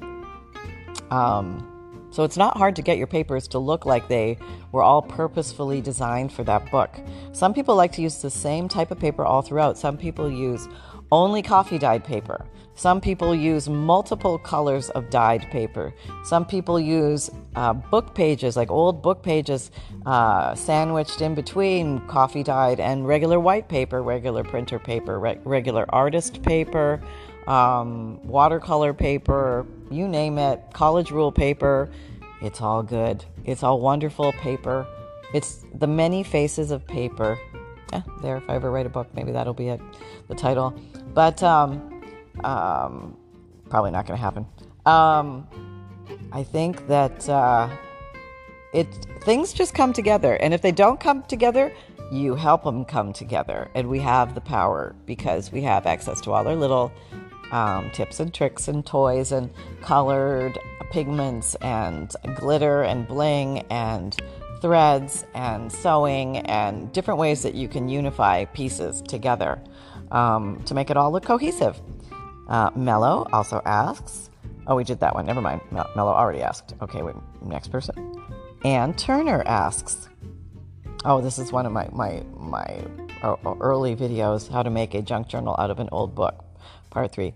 Um, 1.11 1.71
so 2.11 2.23
it's 2.23 2.37
not 2.37 2.57
hard 2.57 2.77
to 2.77 2.83
get 2.83 2.99
your 2.99 3.07
papers 3.09 3.49
to 3.49 3.59
look 3.59 3.87
like 3.87 4.07
they 4.07 4.39
were 4.71 4.83
all 4.83 5.03
purposefully 5.03 5.81
designed 5.81 6.33
for 6.33 6.45
that 6.45 6.71
book. 6.71 6.91
Some 7.33 7.55
people 7.55 7.75
like 7.75 7.93
to 7.93 8.03
use 8.03 8.23
the 8.23 8.31
same 8.31 8.69
type 8.69 8.91
of 8.91 9.01
paper 9.01 9.25
all 9.25 9.43
throughout. 9.43 9.77
Some 9.79 9.97
people 9.97 10.31
use 10.31 10.69
only 11.15 11.43
coffee 11.43 11.79
dyed 11.79 12.05
paper. 12.05 12.45
Some 12.75 13.01
people 13.01 13.37
use 13.37 13.69
multiple 13.69 14.37
colors 14.37 14.91
of 14.91 15.09
dyed 15.09 15.49
paper. 15.53 15.95
Some 16.25 16.45
people 16.45 16.81
use 16.81 17.31
uh, 17.55 17.73
book 17.73 18.17
pages, 18.17 18.57
like 18.57 18.69
old 18.69 19.01
book 19.01 19.23
pages, 19.23 19.71
uh, 20.07 20.57
sandwiched 20.57 21.21
in 21.21 21.37
between 21.37 22.01
coffee 22.09 22.43
dyed 22.43 22.81
and 22.81 23.07
regular 23.07 23.39
white 23.39 23.69
paper, 23.69 24.03
regular 24.03 24.43
printer 24.43 24.81
paper, 24.81 25.21
re- 25.21 25.39
regular 25.45 25.87
artist 25.91 26.43
paper, 26.43 27.01
um, 27.47 28.21
watercolor 28.27 28.93
paper, 28.93 29.65
you 29.91 30.09
name 30.09 30.37
it, 30.39 30.61
college 30.73 31.13
rule 31.13 31.31
paper. 31.31 31.89
It's 32.43 32.61
all 32.61 32.83
good. 32.83 33.25
It's 33.45 33.63
all 33.63 33.81
wonderful 33.81 34.33
paper. 34.33 34.85
It's 35.33 35.65
the 35.75 35.87
many 35.87 36.25
faces 36.25 36.73
of 36.73 36.85
paper. 36.89 37.39
Eh, 37.93 38.01
there, 38.23 38.37
if 38.37 38.49
I 38.49 38.55
ever 38.55 38.71
write 38.71 38.87
a 38.87 38.91
book, 38.91 39.09
maybe 39.15 39.33
that'll 39.33 39.55
be 39.55 39.69
it, 39.69 39.81
the 40.29 40.35
title. 40.35 40.75
But 41.13 41.43
um, 41.43 42.03
um, 42.43 43.17
probably 43.69 43.91
not 43.91 44.07
going 44.07 44.19
to 44.19 44.23
happen. 44.23 44.47
Um, 44.87 45.47
I 46.33 46.43
think 46.43 46.87
that 46.89 47.29
uh, 47.29 47.69
it 48.73 48.87
things 49.23 49.53
just 49.53 49.75
come 49.75 49.93
together, 49.93 50.35
and 50.35 50.53
if 50.53 50.63
they 50.63 50.73
don't 50.73 50.99
come 50.99 51.23
together, 51.25 51.73
you 52.11 52.35
help 52.35 52.65
them 52.65 52.85
come 52.85 53.13
together. 53.13 53.71
And 53.75 53.89
we 53.89 53.99
have 54.01 54.35
the 54.35 54.41
power 54.41 54.95
because 55.07 55.53
we 55.53 55.63
have 55.63 55.87
access 55.87 56.21
to 56.23 56.33
all 56.33 56.47
our 56.47 56.57
little 56.57 56.93
um, 57.53 57.91
tips 57.93 58.21
and 58.21 58.33
tricks 58.33 58.69
and 58.69 58.85
toys 58.85 59.33
and 59.33 59.51
colored 59.81 60.59
pigments 60.91 61.55
and 61.57 62.15
glitter 62.37 62.83
and 62.83 63.09
bling 63.09 63.61
and 63.71 64.17
threads 64.65 65.27
and 65.35 65.71
sewing 65.71 66.39
and 66.39 66.91
different 66.95 67.21
ways 67.21 67.43
that 67.43 67.55
you 67.55 67.69
can 67.69 67.87
unify 67.87 68.47
pieces 68.47 69.03
together 69.03 69.61
um, 70.11 70.59
to 70.65 70.73
make 70.73 70.89
it 70.89 70.97
all 70.97 71.13
look 71.13 71.23
cohesive. 71.23 71.79
Uh, 72.49 72.71
Mello 72.75 73.27
also 73.31 73.61
asks, 73.67 74.31
oh, 74.67 74.75
we 74.75 74.83
did 74.83 75.01
that 75.01 75.15
one. 75.15 75.27
Never 75.27 75.43
mind. 75.43 75.61
Mello 75.71 76.13
already 76.13 76.41
asked. 76.41 76.73
Okay, 76.81 77.03
wait, 77.03 77.15
next 77.43 77.69
person. 77.69 77.95
Ann 78.65 78.95
Turner 78.95 79.43
asks, 79.45 80.09
oh, 81.05 81.21
this 81.21 81.39
is 81.39 81.53
one 81.53 81.67
of 81.67 81.73
my, 81.73 81.87
my, 81.93 82.23
my 82.35 82.87
early 83.61 83.95
videos, 83.95 84.51
how 84.51 84.63
to 84.63 84.71
make 84.71 84.95
a 84.95 85.03
junk 85.03 85.29
journal 85.29 85.55
out 85.59 85.71
of 85.71 85.79
an 85.79 85.91
old 85.93 86.15
book, 86.15 86.43
part 86.89 87.13
three. 87.13 87.35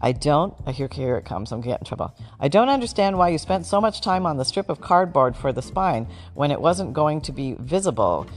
I 0.00 0.12
don't, 0.12 0.54
here, 0.68 0.88
here 0.92 1.16
it 1.16 1.24
comes, 1.24 1.52
I'm 1.52 1.60
getting 1.60 1.80
in 1.80 1.84
trouble. 1.84 2.14
I 2.38 2.48
don't 2.48 2.68
understand 2.68 3.18
why 3.18 3.30
you 3.30 3.38
spent 3.38 3.66
so 3.66 3.80
much 3.80 4.00
time 4.00 4.26
on 4.26 4.36
the 4.36 4.44
strip 4.44 4.68
of 4.68 4.80
cardboard 4.80 5.36
for 5.36 5.52
the 5.52 5.62
spine 5.62 6.06
when 6.34 6.50
it 6.50 6.60
wasn't 6.60 6.92
going 6.92 7.20
to 7.22 7.32
be 7.32 7.56
visible 7.58 8.28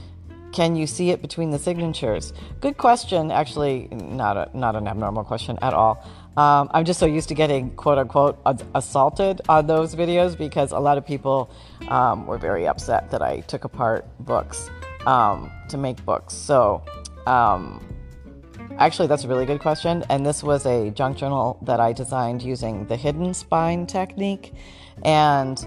can 0.52 0.76
you 0.76 0.86
see 0.86 1.10
it 1.10 1.22
between 1.22 1.50
the 1.50 1.58
signatures? 1.58 2.32
Good 2.60 2.76
question. 2.76 3.30
Actually, 3.30 3.88
not 3.90 4.36
a, 4.36 4.50
not 4.56 4.76
an 4.76 4.86
abnormal 4.86 5.24
question 5.24 5.58
at 5.62 5.72
all. 5.72 6.06
Um, 6.36 6.70
I'm 6.72 6.84
just 6.84 7.00
so 7.00 7.06
used 7.06 7.28
to 7.30 7.34
getting 7.34 7.70
quote 7.70 7.98
unquote 7.98 8.38
assaulted 8.74 9.40
on 9.48 9.66
those 9.66 9.94
videos 9.94 10.36
because 10.36 10.72
a 10.72 10.78
lot 10.78 10.98
of 10.98 11.06
people 11.06 11.50
um, 11.88 12.26
were 12.26 12.38
very 12.38 12.66
upset 12.66 13.10
that 13.10 13.22
I 13.22 13.40
took 13.40 13.64
apart 13.64 14.06
books 14.20 14.70
um, 15.06 15.50
to 15.68 15.78
make 15.78 16.02
books. 16.04 16.34
So, 16.34 16.82
um, 17.26 17.82
actually, 18.78 19.08
that's 19.08 19.24
a 19.24 19.28
really 19.28 19.46
good 19.46 19.60
question. 19.60 20.04
And 20.08 20.24
this 20.24 20.42
was 20.42 20.66
a 20.66 20.90
junk 20.90 21.16
journal 21.16 21.58
that 21.62 21.80
I 21.80 21.92
designed 21.92 22.42
using 22.42 22.86
the 22.86 22.96
hidden 22.96 23.34
spine 23.34 23.86
technique. 23.86 24.54
And 25.04 25.58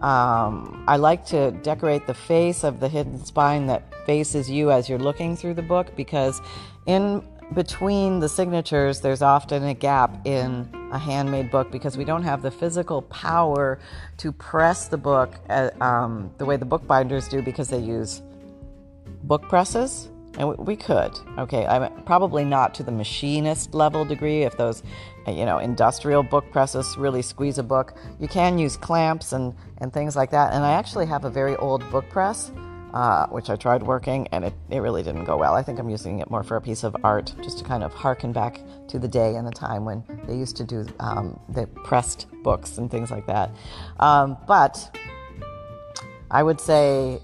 um, 0.00 0.84
I 0.86 0.96
like 0.96 1.26
to 1.26 1.50
decorate 1.50 2.06
the 2.06 2.14
face 2.14 2.64
of 2.64 2.80
the 2.80 2.88
hidden 2.88 3.24
spine 3.24 3.66
that 3.66 3.82
faces 4.06 4.50
you 4.50 4.70
as 4.70 4.88
you're 4.88 4.98
looking 4.98 5.36
through 5.36 5.54
the 5.54 5.62
book 5.62 5.94
because 5.96 6.40
in 6.86 7.22
between 7.54 8.20
the 8.20 8.28
signatures, 8.28 9.00
there's 9.00 9.22
often 9.22 9.64
a 9.64 9.74
gap 9.74 10.26
in 10.26 10.68
a 10.92 10.98
handmade 10.98 11.50
book 11.50 11.70
because 11.70 11.96
we 11.96 12.04
don't 12.04 12.22
have 12.22 12.42
the 12.42 12.50
physical 12.50 13.02
power 13.02 13.78
to 14.18 14.32
press 14.32 14.88
the 14.88 14.96
book 14.96 15.34
uh, 15.48 15.70
um, 15.80 16.30
the 16.38 16.44
way 16.44 16.56
the 16.56 16.64
bookbinders 16.64 17.28
do 17.28 17.42
because 17.42 17.68
they 17.68 17.78
use 17.78 18.22
book 19.24 19.42
presses 19.48 20.08
and 20.38 20.56
we 20.56 20.76
could 20.76 21.12
okay 21.36 21.66
i'm 21.66 21.92
probably 22.04 22.44
not 22.44 22.74
to 22.74 22.82
the 22.82 22.92
machinist 22.92 23.74
level 23.74 24.04
degree 24.04 24.42
if 24.42 24.56
those 24.56 24.82
uh, 25.26 25.30
you 25.30 25.44
know 25.44 25.58
industrial 25.58 26.22
book 26.22 26.50
presses 26.50 26.96
really 26.96 27.20
squeeze 27.20 27.58
a 27.58 27.62
book 27.62 27.94
you 28.18 28.28
can 28.28 28.58
use 28.58 28.76
clamps 28.76 29.32
and 29.32 29.54
and 29.78 29.92
things 29.92 30.16
like 30.16 30.30
that 30.30 30.54
and 30.54 30.64
i 30.64 30.72
actually 30.72 31.04
have 31.06 31.24
a 31.24 31.30
very 31.30 31.56
old 31.56 31.88
book 31.90 32.08
press 32.08 32.50
uh, 32.94 33.26
which 33.26 33.50
I 33.50 33.56
tried 33.56 33.82
working 33.82 34.28
and 34.28 34.46
it, 34.46 34.54
it 34.70 34.78
really 34.78 35.02
didn't 35.02 35.24
go 35.24 35.36
well. 35.36 35.54
I 35.54 35.62
think 35.62 35.78
I'm 35.78 35.90
using 35.90 36.20
it 36.20 36.30
more 36.30 36.42
for 36.42 36.56
a 36.56 36.60
piece 36.60 36.84
of 36.84 36.96
art, 37.04 37.34
just 37.42 37.58
to 37.58 37.64
kind 37.64 37.84
of 37.84 37.92
harken 37.92 38.32
back 38.32 38.62
to 38.88 38.98
the 38.98 39.06
day 39.06 39.36
and 39.36 39.46
the 39.46 39.52
time 39.52 39.84
when 39.84 40.02
they 40.26 40.34
used 40.34 40.56
to 40.56 40.64
do 40.64 40.86
um, 40.98 41.38
the 41.50 41.66
pressed 41.66 42.26
books 42.42 42.78
and 42.78 42.90
things 42.90 43.10
like 43.10 43.26
that. 43.26 43.50
Um, 44.00 44.38
but 44.46 44.98
I 46.30 46.42
would 46.42 46.60
say 46.60 47.20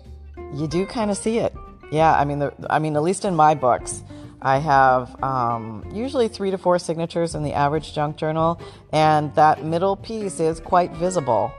you 0.52 0.66
do 0.66 0.87
kind 0.87 1.11
of 1.11 1.16
see 1.16 1.38
it 1.38 1.54
yeah, 1.95 2.13
I 2.19 2.25
mean, 2.25 2.41
the, 2.41 2.53
I 2.69 2.79
mean, 2.79 2.97
at 2.97 3.03
least 3.03 3.25
in 3.25 3.35
my 3.35 3.55
books, 3.55 4.03
I 4.43 4.59
have 4.59 5.23
um, 5.23 5.89
usually 5.93 6.29
three 6.29 6.51
to 6.51 6.59
four 6.59 6.79
signatures 6.79 7.35
in 7.35 7.43
the 7.43 7.55
average 7.55 7.95
junk 7.95 8.17
journal, 8.17 8.61
and 8.93 9.35
that 9.37 9.65
middle 9.65 9.97
piece 9.97 10.41
is 10.41 10.61
quite 10.61 10.91
visible 10.93 11.53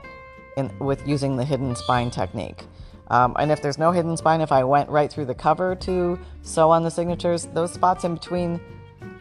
in, 0.56 0.70
with 0.78 1.06
using 1.08 1.36
the 1.36 1.44
hidden 1.44 1.74
spine 1.74 2.10
technique. 2.10 2.64
Um, 3.08 3.34
and 3.38 3.50
if 3.50 3.62
there's 3.62 3.78
no 3.78 3.92
hidden 3.92 4.16
spine, 4.16 4.40
if 4.40 4.52
I 4.52 4.62
went 4.64 4.88
right 4.90 5.10
through 5.10 5.26
the 5.26 5.34
cover 5.34 5.74
to 5.76 6.18
sew 6.42 6.70
on 6.70 6.82
the 6.84 6.90
signatures, 6.90 7.46
those 7.46 7.72
spots 7.72 8.04
in 8.04 8.14
between 8.14 8.60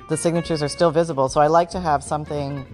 the 0.10 0.18
signatures 0.18 0.62
are 0.62 0.68
still 0.68 0.92
visible. 0.92 1.30
So 1.30 1.40
I 1.40 1.48
like 1.48 1.70
to 1.72 1.80
have 1.80 2.04
something 2.04 2.66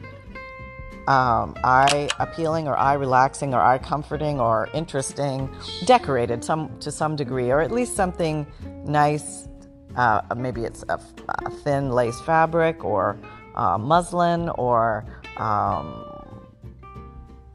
um, 1.08 1.56
eye 1.64 2.10
appealing 2.20 2.68
or 2.68 2.78
eye 2.78 2.94
relaxing 2.94 3.54
or 3.54 3.60
eye 3.60 3.78
comforting 3.78 4.40
or 4.40 4.70
interesting, 4.74 5.50
decorated 5.86 6.44
some 6.44 6.78
to 6.80 6.92
some 6.92 7.16
degree, 7.16 7.52
or 7.52 7.62
at 7.62 7.72
least 7.72 7.96
something 7.96 8.46
nice. 8.86 9.48
Uh, 9.96 10.22
maybe 10.38 10.64
it's 10.64 10.84
a, 10.90 11.00
a, 11.46 11.50
thin 11.50 11.90
lace 11.92 12.20
fabric 12.22 12.86
or 12.86 13.18
uh, 13.56 13.78
muslin, 13.78 14.48
or 14.50 15.04
um, 15.38 16.06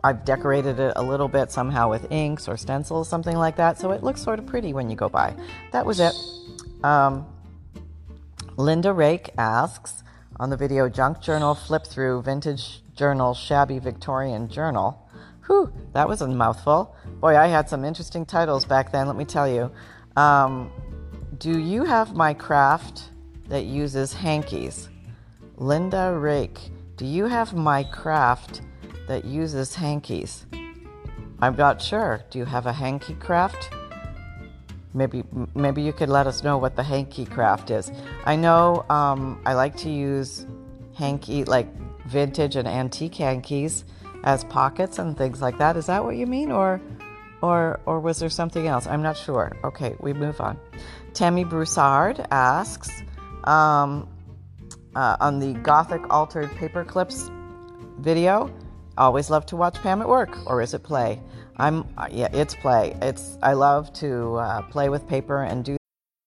I've 0.04 0.24
decorated 0.24 0.78
it 0.78 0.92
a 0.96 1.02
little 1.02 1.28
bit 1.28 1.50
somehow 1.50 1.88
with 1.88 2.10
inks 2.12 2.46
or 2.48 2.56
stencils, 2.56 3.08
something 3.08 3.36
like 3.36 3.56
that. 3.56 3.78
So 3.78 3.92
it 3.92 4.02
looks 4.02 4.22
sort 4.22 4.38
of 4.38 4.46
pretty 4.46 4.72
when 4.72 4.90
you 4.90 4.96
go 4.96 5.08
by. 5.08 5.34
That 5.72 5.86
was 5.86 5.98
it. 5.98 6.14
Um, 6.84 7.26
Linda 8.56 8.92
Rake 8.92 9.30
asks 9.38 10.02
on 10.38 10.50
the 10.50 10.56
video 10.56 10.88
Junk 10.88 11.20
Journal 11.20 11.54
Flip 11.54 11.86
Through 11.86 12.22
Vintage 12.22 12.82
Journal 12.94 13.34
Shabby 13.34 13.78
Victorian 13.78 14.48
Journal. 14.48 15.08
Whew, 15.46 15.72
that 15.92 16.08
was 16.08 16.20
a 16.20 16.28
mouthful. 16.28 16.94
Boy, 17.20 17.36
I 17.36 17.46
had 17.46 17.68
some 17.68 17.84
interesting 17.84 18.26
titles 18.26 18.64
back 18.64 18.92
then, 18.92 19.06
let 19.06 19.16
me 19.16 19.24
tell 19.24 19.48
you. 19.48 19.70
Um, 20.16 20.70
do 21.38 21.58
you 21.58 21.84
have 21.84 22.14
my 22.14 22.34
craft 22.34 23.10
that 23.48 23.64
uses 23.64 24.12
hankies? 24.12 24.88
Linda 25.56 26.12
Rake, 26.12 26.70
do 26.96 27.06
you 27.06 27.26
have 27.26 27.54
my 27.54 27.84
craft 27.84 28.62
that 29.08 29.24
uses 29.24 29.74
hankies? 29.74 30.46
I'm 31.40 31.56
not 31.56 31.80
sure. 31.80 32.24
Do 32.30 32.38
you 32.38 32.44
have 32.46 32.66
a 32.66 32.72
hanky 32.72 33.14
craft? 33.14 33.70
Maybe 34.96 35.24
maybe 35.54 35.82
you 35.82 35.92
could 35.92 36.08
let 36.08 36.26
us 36.26 36.42
know 36.42 36.56
what 36.56 36.74
the 36.74 36.82
hanky 36.82 37.26
craft 37.26 37.70
is. 37.70 37.92
I 38.24 38.34
know 38.34 38.86
um, 38.88 39.42
I 39.44 39.52
like 39.52 39.76
to 39.78 39.90
use 39.90 40.46
hanky 40.94 41.44
like 41.44 41.68
vintage 42.06 42.56
and 42.56 42.66
antique 42.66 43.14
hankies 43.14 43.84
as 44.24 44.42
pockets 44.44 44.98
and 44.98 45.14
things 45.16 45.42
like 45.42 45.58
that. 45.58 45.76
Is 45.76 45.86
that 45.86 46.02
what 46.02 46.16
you 46.16 46.26
mean, 46.26 46.50
or 46.50 46.80
or 47.42 47.78
or 47.84 48.00
was 48.00 48.20
there 48.20 48.30
something 48.30 48.66
else? 48.66 48.86
I'm 48.86 49.02
not 49.02 49.18
sure. 49.18 49.52
Okay, 49.64 49.94
we 50.00 50.14
move 50.14 50.40
on. 50.40 50.58
Tammy 51.12 51.44
Broussard 51.44 52.26
asks 52.30 52.90
um, 53.44 54.08
uh, 54.94 55.18
on 55.20 55.38
the 55.40 55.52
Gothic 55.60 56.02
altered 56.08 56.50
paper 56.56 56.84
clips 56.84 57.30
video. 57.98 58.50
Always 58.96 59.28
love 59.28 59.44
to 59.46 59.56
watch 59.56 59.74
Pam 59.82 60.00
at 60.00 60.08
work, 60.08 60.34
or 60.46 60.62
is 60.62 60.72
it 60.72 60.82
play? 60.82 61.20
I'm 61.58 61.86
yeah, 62.10 62.28
it's 62.32 62.54
play. 62.54 62.96
It's 63.00 63.38
I 63.42 63.54
love 63.54 63.92
to 63.94 64.36
uh, 64.36 64.62
play 64.62 64.88
with 64.88 65.08
paper 65.08 65.42
and 65.42 65.64
do. 65.64 65.75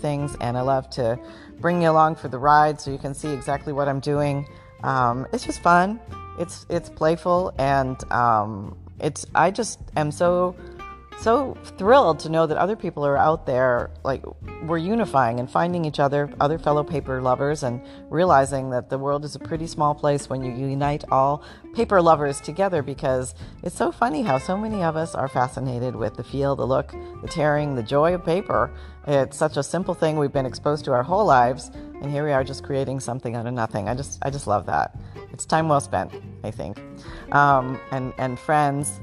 things 0.00 0.36
and 0.40 0.56
I 0.56 0.62
love 0.62 0.90
to 0.90 1.18
bring 1.60 1.82
you 1.82 1.90
along 1.90 2.16
for 2.16 2.28
the 2.28 2.38
ride 2.38 2.80
so 2.80 2.90
you 2.90 2.98
can 2.98 3.14
see 3.14 3.28
exactly 3.32 3.72
what 3.72 3.88
I'm 3.88 4.00
doing. 4.00 4.46
Um, 4.82 5.26
it's 5.32 5.44
just 5.44 5.60
fun. 5.60 6.00
It's 6.38 6.66
it's 6.68 6.88
playful 6.88 7.52
and 7.58 8.02
um, 8.12 8.76
it's 8.98 9.26
I 9.34 9.50
just 9.50 9.78
am 9.96 10.10
so 10.10 10.56
so 11.20 11.54
thrilled 11.76 12.18
to 12.18 12.30
know 12.30 12.46
that 12.46 12.56
other 12.56 12.76
people 12.76 13.04
are 13.04 13.18
out 13.18 13.44
there 13.44 13.90
like 14.04 14.24
we're 14.62 14.78
unifying 14.78 15.38
and 15.38 15.50
finding 15.50 15.84
each 15.84 16.00
other 16.00 16.30
other 16.40 16.58
fellow 16.58 16.82
paper 16.82 17.20
lovers 17.20 17.62
and 17.62 17.82
realizing 18.08 18.70
that 18.70 18.88
the 18.88 18.96
world 18.96 19.22
is 19.24 19.34
a 19.34 19.38
pretty 19.38 19.66
small 19.66 19.94
place 19.94 20.30
when 20.30 20.42
you 20.42 20.50
unite 20.50 21.04
all 21.10 21.42
paper 21.74 22.00
lovers 22.00 22.40
together 22.40 22.82
because 22.82 23.34
it's 23.62 23.76
so 23.76 23.92
funny 23.92 24.22
how 24.22 24.38
so 24.38 24.56
many 24.56 24.82
of 24.82 24.96
us 24.96 25.14
are 25.14 25.28
fascinated 25.28 25.94
with 25.94 26.16
the 26.16 26.24
feel 26.24 26.56
the 26.56 26.66
look 26.66 26.94
the 27.20 27.28
tearing 27.28 27.74
the 27.74 27.82
joy 27.82 28.14
of 28.14 28.24
paper. 28.24 28.72
It's 29.06 29.36
such 29.36 29.56
a 29.56 29.62
simple 29.62 29.94
thing 29.94 30.18
we've 30.18 30.32
been 30.32 30.46
exposed 30.46 30.84
to 30.86 30.92
our 30.92 31.02
whole 31.02 31.26
lives 31.26 31.70
and 32.00 32.10
here 32.10 32.24
we 32.24 32.32
are 32.32 32.44
just 32.44 32.64
creating 32.64 33.00
something 33.00 33.36
out 33.36 33.46
of 33.46 33.52
nothing. 33.52 33.88
I 33.88 33.94
just 33.94 34.18
i 34.22 34.30
just 34.30 34.46
love 34.46 34.64
that. 34.66 34.96
It's 35.32 35.44
time 35.44 35.68
well 35.68 35.80
spent 35.80 36.12
i 36.44 36.50
think. 36.50 36.80
Um, 37.32 37.78
and 37.90 38.14
and 38.16 38.38
friends 38.38 39.00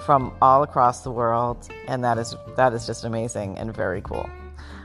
from 0.00 0.32
all 0.42 0.62
across 0.62 1.02
the 1.02 1.10
world, 1.10 1.68
and 1.88 2.02
that 2.04 2.18
is 2.18 2.34
that 2.56 2.72
is 2.72 2.86
just 2.86 3.04
amazing 3.04 3.58
and 3.58 3.74
very 3.74 4.00
cool. 4.02 4.28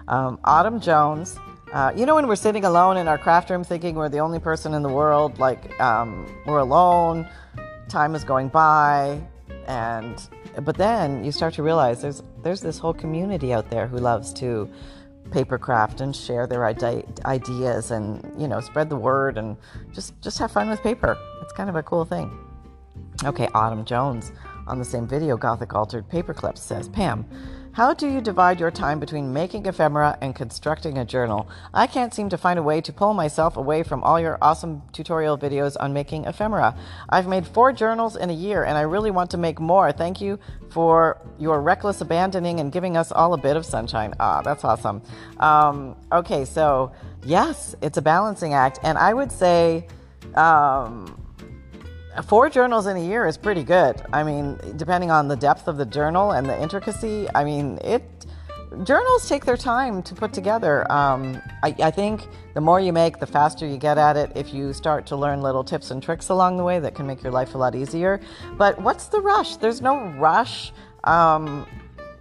Um, 0.07 0.39
Autumn 0.43 0.79
Jones, 0.79 1.37
uh, 1.73 1.91
you 1.95 2.05
know 2.05 2.15
when 2.15 2.27
we're 2.27 2.35
sitting 2.35 2.65
alone 2.65 2.97
in 2.97 3.07
our 3.07 3.17
craft 3.17 3.49
room, 3.49 3.63
thinking 3.63 3.95
we're 3.95 4.09
the 4.09 4.19
only 4.19 4.39
person 4.39 4.73
in 4.73 4.83
the 4.83 4.89
world, 4.89 5.39
like 5.39 5.79
um, 5.79 6.25
we're 6.45 6.59
alone, 6.59 7.27
time 7.89 8.15
is 8.15 8.23
going 8.23 8.49
by, 8.49 9.21
and 9.67 10.29
but 10.63 10.77
then 10.77 11.23
you 11.23 11.31
start 11.31 11.53
to 11.55 11.63
realize 11.63 12.01
there's 12.01 12.23
there's 12.43 12.61
this 12.61 12.77
whole 12.79 12.93
community 12.93 13.53
out 13.53 13.69
there 13.69 13.87
who 13.87 13.97
loves 13.97 14.33
to 14.33 14.69
paper 15.31 15.57
craft 15.57 15.99
and 15.99 16.15
share 16.15 16.47
their 16.47 16.65
ide- 16.65 17.19
ideas 17.25 17.91
and 17.91 18.23
you 18.39 18.47
know 18.47 18.61
spread 18.61 18.89
the 18.89 18.95
word 18.95 19.37
and 19.37 19.57
just 19.93 20.19
just 20.21 20.39
have 20.39 20.51
fun 20.51 20.69
with 20.69 20.81
paper. 20.81 21.17
It's 21.41 21.53
kind 21.53 21.69
of 21.69 21.75
a 21.75 21.83
cool 21.83 22.05
thing. 22.05 22.31
Okay, 23.25 23.47
Autumn 23.53 23.83
Jones 23.83 24.31
on 24.67 24.79
the 24.79 24.85
same 24.85 25.07
video, 25.07 25.37
Gothic 25.37 25.73
Altered 25.73 26.07
Paperclips 26.09 26.59
says, 26.59 26.89
Pam, 26.89 27.25
how 27.77 27.93
do 27.93 28.07
you 28.07 28.21
divide 28.21 28.59
your 28.59 28.71
time 28.71 28.99
between 28.99 29.31
making 29.31 29.67
ephemera 29.67 30.17
and 30.19 30.35
constructing 30.35 30.97
a 30.97 31.05
journal? 31.05 31.47
I 31.75 31.85
can't 31.85 32.11
seem 32.11 32.27
to 32.29 32.37
find 32.37 32.57
a 32.57 32.63
way 32.63 32.81
to 32.81 32.91
pull 32.91 33.13
myself 33.13 33.55
away 33.55 33.83
from 33.83 34.03
all 34.03 34.19
your 34.19 34.39
awesome 34.41 34.81
tutorial 34.93 35.37
videos 35.37 35.77
on 35.79 35.93
making 35.93 36.25
ephemera. 36.25 36.75
I've 37.07 37.27
made 37.27 37.45
four 37.45 37.71
journals 37.71 38.15
in 38.15 38.31
a 38.31 38.33
year 38.33 38.63
and 38.63 38.79
I 38.79 38.81
really 38.81 39.11
want 39.11 39.29
to 39.29 39.37
make 39.37 39.59
more. 39.59 39.91
Thank 39.91 40.21
you 40.21 40.39
for 40.71 41.21
your 41.37 41.61
reckless 41.61 42.01
abandoning 42.01 42.59
and 42.59 42.71
giving 42.71 42.97
us 42.97 43.11
all 43.11 43.35
a 43.35 43.37
bit 43.37 43.55
of 43.55 43.63
sunshine. 43.63 44.15
Ah, 44.19 44.41
that's 44.41 44.63
awesome. 44.63 45.03
Um, 45.39 45.95
okay, 46.11 46.45
so 46.45 46.93
yes, 47.23 47.75
it's 47.83 47.99
a 47.99 48.01
balancing 48.01 48.55
act. 48.55 48.79
And 48.81 48.97
I 48.97 49.13
would 49.13 49.31
say, 49.31 49.85
um, 50.33 51.26
four 52.23 52.49
journals 52.49 52.87
in 52.87 52.97
a 52.97 53.03
year 53.03 53.27
is 53.27 53.37
pretty 53.37 53.63
good. 53.63 54.01
I 54.11 54.23
mean, 54.23 54.59
depending 54.75 55.11
on 55.11 55.27
the 55.27 55.35
depth 55.35 55.67
of 55.67 55.77
the 55.77 55.85
journal 55.85 56.31
and 56.31 56.47
the 56.47 56.61
intricacy, 56.61 57.27
I 57.35 57.43
mean, 57.43 57.79
it 57.83 58.03
journals 58.83 59.27
take 59.29 59.45
their 59.45 59.57
time 59.57 60.03
to 60.03 60.13
put 60.13 60.33
together. 60.33 60.89
Um, 60.91 61.41
I, 61.63 61.73
I, 61.81 61.91
think 61.91 62.27
the 62.53 62.61
more 62.61 62.79
you 62.79 62.91
make, 62.91 63.19
the 63.19 63.25
faster 63.25 63.65
you 63.65 63.77
get 63.77 63.97
at 63.97 64.17
it. 64.17 64.31
If 64.35 64.53
you 64.53 64.73
start 64.73 65.05
to 65.07 65.15
learn 65.15 65.41
little 65.41 65.63
tips 65.63 65.91
and 65.91 66.03
tricks 66.03 66.29
along 66.29 66.57
the 66.57 66.63
way, 66.63 66.79
that 66.79 66.95
can 66.95 67.07
make 67.07 67.23
your 67.23 67.31
life 67.31 67.55
a 67.55 67.57
lot 67.57 67.75
easier. 67.75 68.19
But 68.57 68.81
what's 68.81 69.07
the 69.07 69.21
rush? 69.21 69.57
There's 69.57 69.81
no 69.81 70.07
rush. 70.17 70.73
Um, 71.05 71.65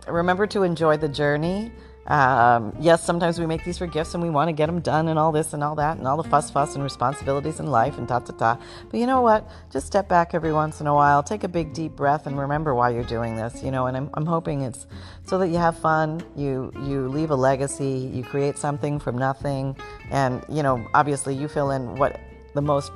remember 0.07 0.47
to 0.49 0.63
enjoy 0.63 0.97
the 0.97 1.09
journey. 1.09 1.73
Um, 2.07 2.73
yes, 2.79 3.03
sometimes 3.03 3.39
we 3.39 3.47
make 3.47 3.65
these 3.65 3.79
for 3.79 3.87
gifts 3.87 4.15
and 4.15 4.23
we 4.23 4.31
want 4.31 4.49
to 4.49 4.53
get 4.53 4.67
them 4.67 4.81
done 4.81 5.09
and 5.09 5.19
all 5.19 5.33
this 5.33 5.53
and 5.53 5.63
all 5.63 5.75
that 5.77 5.99
and 5.99 6.07
all 6.07 6.17
the 6.17 6.29
fuss, 6.29 6.51
fuss 6.51 6.75
and 6.75 6.85
responsibilities 6.85 7.59
in 7.59 7.67
life 7.67 7.99
and 7.99 8.07
ta 8.07 8.21
ta 8.21 8.33
ta. 8.33 8.59
But 8.91 9.01
you 9.01 9.07
know 9.07 9.23
what? 9.23 9.49
Just 9.73 9.87
step 9.87 10.09
back 10.09 10.33
every 10.33 10.53
once 10.53 10.81
in 10.81 10.87
a 10.87 10.95
while, 10.95 11.23
take 11.23 11.43
a 11.43 11.49
big 11.49 11.73
deep 11.73 11.97
breath, 11.97 12.27
and 12.27 12.39
remember 12.39 12.75
why 12.75 12.91
you're 12.91 13.05
doing 13.05 13.37
this. 13.37 13.63
You 13.63 13.71
know, 13.71 13.87
and 13.87 13.97
I'm, 13.97 14.11
I'm 14.15 14.27
hoping 14.27 14.63
it's 14.63 14.87
so 15.25 15.39
that 15.39 15.49
you 15.49 15.57
have 15.57 15.77
fun, 15.79 16.23
you 16.37 16.73
you 16.85 17.09
leave 17.09 17.31
a 17.31 17.37
legacy, 17.37 18.11
you 18.15 18.23
create 18.23 18.57
something 18.57 19.01
from 19.01 19.19
nothing, 19.19 19.77
and 20.11 20.45
you 20.49 20.63
know, 20.63 20.87
obviously 20.95 21.35
you 21.35 21.49
fill 21.49 21.73
in 21.73 21.97
what 21.97 22.21
the 22.55 22.63
most 22.63 22.93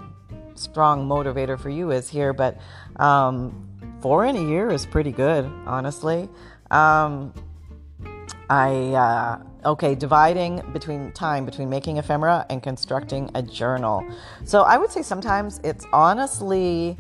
strong 0.55 1.09
motivator 1.09 1.59
for 1.59 1.71
you 1.71 1.91
is 1.91 2.09
here. 2.09 2.33
But 2.33 2.61
um, 2.97 3.69
four 4.01 4.25
in 4.25 4.37
a 4.37 4.43
year 4.49 4.71
is 4.71 4.87
pretty 4.87 5.13
good, 5.13 5.51
honestly. 5.67 6.29
Um, 6.71 7.35
I, 8.51 8.73
uh, 8.95 9.71
okay, 9.71 9.95
dividing 9.95 10.61
between 10.73 11.13
time 11.13 11.45
between 11.47 11.71
making 11.71 11.99
ephemera 11.99 12.45
and 12.51 12.61
constructing 12.61 13.31
a 13.37 13.43
journal. 13.43 14.05
So 14.45 14.63
I 14.63 14.77
would 14.77 14.91
say 14.91 15.03
sometimes 15.03 15.61
it's 15.63 15.87
honestly 15.93 16.97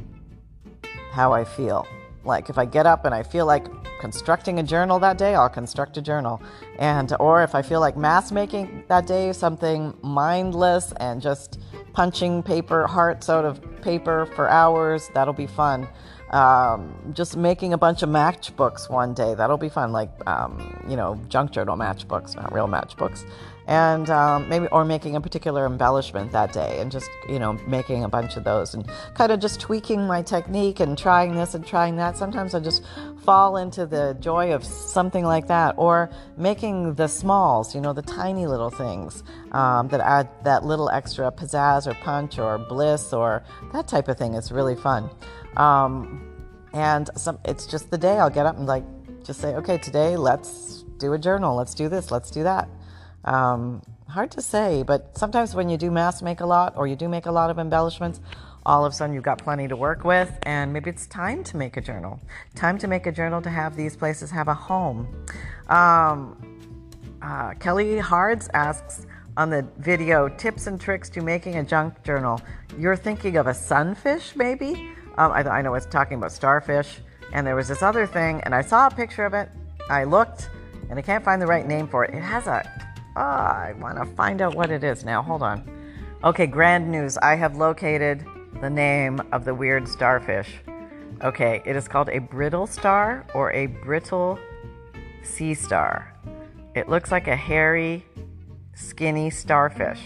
how 1.11 1.33
I 1.33 1.45
feel. 1.45 1.89
Like 2.25 2.51
if 2.51 2.57
I 2.57 2.67
get 2.67 2.87
up 2.87 3.05
and 3.05 3.13
I 3.13 3.25
feel 3.25 3.47
like 3.47 3.67
constructing 4.01 4.61
a 4.61 4.63
journal 4.63 5.01
that 5.01 5.19
day, 5.19 5.35
I'll 5.35 5.49
construct 5.49 5.97
a 5.97 6.03
journal. 6.03 6.41
And 6.79 7.13
or 7.19 7.43
if 7.43 7.57
I 7.57 7.63
feel 7.63 7.81
like 7.81 7.97
mass 7.97 8.31
making 8.31 8.85
that 8.87 9.09
day, 9.09 9.33
something 9.33 9.93
mindless 10.03 10.93
and 11.01 11.21
just 11.21 11.59
punching 11.95 12.45
paper 12.45 12.87
hearts 12.87 13.29
out 13.29 13.45
of 13.45 13.61
paper 13.83 14.27
for 14.37 14.49
hours, 14.49 15.11
that'll 15.15 15.35
be 15.35 15.49
fun. 15.49 15.89
Um, 16.31 17.13
just 17.13 17.37
making 17.37 17.73
a 17.73 17.79
bunch 17.79 18.03
of 18.03 18.09
matchbooks 18.09 18.89
one 18.89 19.15
day. 19.15 19.35
That'll 19.35 19.59
be 19.59 19.69
fun, 19.69 19.93
like, 19.93 20.11
um, 20.27 20.85
you 20.89 20.97
know, 20.97 21.21
junk 21.29 21.51
journal 21.51 21.77
matchbooks, 21.77 22.37
not 22.37 22.53
real 22.53 22.69
matchbooks. 22.69 23.25
And 23.67 24.11
um, 24.11 24.49
maybe, 24.49 24.67
or 24.69 24.85
making 24.85 25.15
a 25.15 25.21
particular 25.21 25.65
embellishment 25.65 26.33
that 26.33 26.53
day 26.53 26.81
and 26.81 26.91
just, 26.91 27.09
you 27.29 27.39
know, 27.39 27.53
making 27.69 28.03
a 28.03 28.09
bunch 28.09 28.37
of 28.37 28.43
those 28.43 28.75
and 28.75 28.85
kind 29.15 29.31
of 29.31 29.39
just 29.39 29.61
tweaking 29.61 30.09
my 30.09 30.23
technique 30.23 30.81
and 30.81 30.99
trying 30.99 31.37
this 31.37 31.55
and 31.55 31.65
trying 31.65 31.95
that. 31.97 32.17
Sometimes 32.17 32.53
I 32.53 32.59
just 32.59 32.83
fall 33.25 33.59
into 33.59 33.87
the 33.87 34.17
joy 34.19 34.53
of 34.53 34.65
something 34.65 35.25
like 35.25 35.47
that 35.49 35.75
or 35.79 36.11
making 36.37 36.95
the 36.95 37.07
smalls, 37.07 37.73
you 37.73 37.81
know, 37.81 37.93
the 37.93 38.03
tiny 38.03 38.47
little 38.47 38.71
things 38.71 39.23
um, 39.53 39.87
that 39.89 40.01
add 40.01 40.29
that 40.43 40.65
little 40.65 40.91
extra 40.91 41.31
pizzazz 41.31 41.87
or 41.87 41.95
punch 41.95 42.41
or 42.41 42.59
bliss 42.59 43.13
or 43.13 43.45
that 43.73 43.87
type 43.87 44.09
of 44.09 44.19
thing 44.19 44.35
is 44.35 44.51
really 44.51 44.75
fun. 44.75 45.09
Um, 45.57 46.27
and 46.73 47.11
some, 47.17 47.39
it's 47.45 47.67
just 47.67 47.91
the 47.91 47.99
day 47.99 48.19
I'll 48.19 48.31
get 48.31 48.47
up 48.47 48.57
and 48.57 48.67
like 48.67 48.85
just 49.25 49.41
say, 49.41 49.55
okay, 49.57 49.79
today 49.79 50.17
let's 50.17 50.85
do 50.99 51.13
a 51.13 51.19
journal. 51.19 51.57
Let's 51.57 51.75
do 51.75 51.89
this. 51.89 52.11
Let's 52.11 52.31
do 52.31 52.43
that. 52.45 52.69
Um, 53.25 53.83
hard 54.09 54.31
to 54.33 54.43
say, 54.43 54.83
but 54.83 55.17
sometimes 55.17 55.55
when 55.55 55.69
you 55.69 55.77
do 55.77 55.91
mass 55.91 56.23
make 56.23 56.41
a 56.41 56.47
lot 56.47 56.77
or 56.77 56.87
you 56.87 56.97
do 56.97 57.09
make 57.09 57.27
a 57.27 57.33
lot 57.33 57.51
of 57.51 57.59
embellishments, 57.59 58.21
all 58.67 58.85
of 58.85 58.93
a 58.93 58.95
sudden 58.95 59.15
you've 59.15 59.25
got 59.25 59.39
plenty 59.39 59.67
to 59.69 59.77
work 59.77 60.05
with, 60.05 60.37
and 60.43 60.73
maybe 60.73 60.91
it's 60.91 61.07
time 61.07 61.43
to 61.45 61.57
make 61.57 61.77
a 61.77 61.81
journal. 61.81 62.21
Time 62.55 62.77
to 62.79 62.87
make 62.87 63.07
a 63.07 63.13
journal 63.13 63.41
to 63.43 63.51
have 63.51 63.77
these 63.77 63.97
places 63.97 64.31
have 64.31 64.49
a 64.49 64.55
home. 64.55 65.09
Um, 65.69 66.37
uh, 67.23 67.55
Kelly 67.55 67.99
Hards 67.99 68.49
asks 68.53 69.07
on 69.37 69.49
the 69.49 69.67
video 69.79 70.29
tips 70.29 70.67
and 70.67 70.81
tricks 70.81 71.09
to 71.11 71.23
making 71.23 71.57
a 71.57 71.65
junk 71.65 72.03
journal. 72.03 72.41
You're 72.79 72.97
thinking 72.97 73.37
of 73.37 73.47
a 73.47 73.55
sunfish, 73.55 74.37
maybe? 74.37 74.91
Um, 75.21 75.33
I, 75.33 75.43
I 75.43 75.61
know 75.61 75.75
it's 75.75 75.85
talking 75.85 76.17
about 76.17 76.33
starfish, 76.33 76.97
and 77.35 77.47
there 77.47 77.55
was 77.55 77.69
this 77.69 77.83
other 77.83 78.07
thing, 78.07 78.41
and 78.45 78.55
I 78.55 78.63
saw 78.63 78.87
a 78.87 78.91
picture 78.91 79.27
of 79.27 79.35
it. 79.35 79.51
I 79.91 80.05
looked, 80.05 80.49
and 80.89 80.99
I 80.99 81.03
can't 81.03 81.23
find 81.23 81.43
the 81.43 81.47
right 81.47 81.67
name 81.67 81.87
for 81.89 82.07
it. 82.07 82.15
It 82.15 82.23
has 82.23 82.47
a. 82.47 82.63
Oh, 83.17 83.21
I 83.21 83.75
want 83.79 83.99
to 83.99 84.07
find 84.17 84.41
out 84.41 84.55
what 84.55 84.71
it 84.71 84.83
is 84.83 85.05
now. 85.05 85.21
Hold 85.21 85.43
on. 85.43 85.69
Okay, 86.25 86.47
grand 86.47 86.91
news. 86.91 87.19
I 87.19 87.35
have 87.35 87.55
located 87.55 88.25
the 88.63 88.71
name 88.71 89.21
of 89.31 89.45
the 89.45 89.55
weird 89.55 89.87
starfish. 89.89 90.49
Okay, 91.23 91.61
it 91.67 91.77
is 91.77 91.87
called 91.87 92.09
a 92.09 92.19
brittle 92.19 92.67
star 92.67 93.27
or 93.35 93.53
a 93.53 93.67
brittle 93.67 94.39
sea 95.23 95.53
star. 95.53 96.15
It 96.75 96.89
looks 96.89 97.13
like 97.13 97.29
a 97.29 97.37
hairy, 97.37 98.07
skinny 98.73 99.29
starfish. 99.29 100.01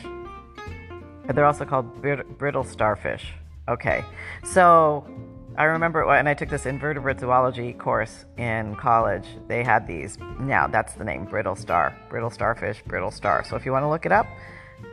They're 1.32 1.44
also 1.44 1.64
called 1.64 2.02
brittle 2.02 2.64
starfish. 2.64 3.32
Okay, 3.66 4.04
so 4.44 5.06
I 5.56 5.64
remember 5.64 6.04
when 6.06 6.26
I 6.26 6.34
took 6.34 6.50
this 6.50 6.66
invertebrate 6.66 7.20
zoology 7.20 7.72
course 7.72 8.26
in 8.36 8.76
college, 8.76 9.26
they 9.48 9.64
had 9.64 9.86
these. 9.86 10.18
Now 10.38 10.66
that's 10.66 10.92
the 10.94 11.04
name, 11.04 11.24
brittle 11.24 11.56
star, 11.56 11.96
brittle 12.10 12.28
starfish, 12.28 12.82
brittle 12.86 13.10
star. 13.10 13.42
So 13.48 13.56
if 13.56 13.64
you 13.64 13.72
want 13.72 13.84
to 13.84 13.88
look 13.88 14.04
it 14.04 14.12
up, 14.12 14.26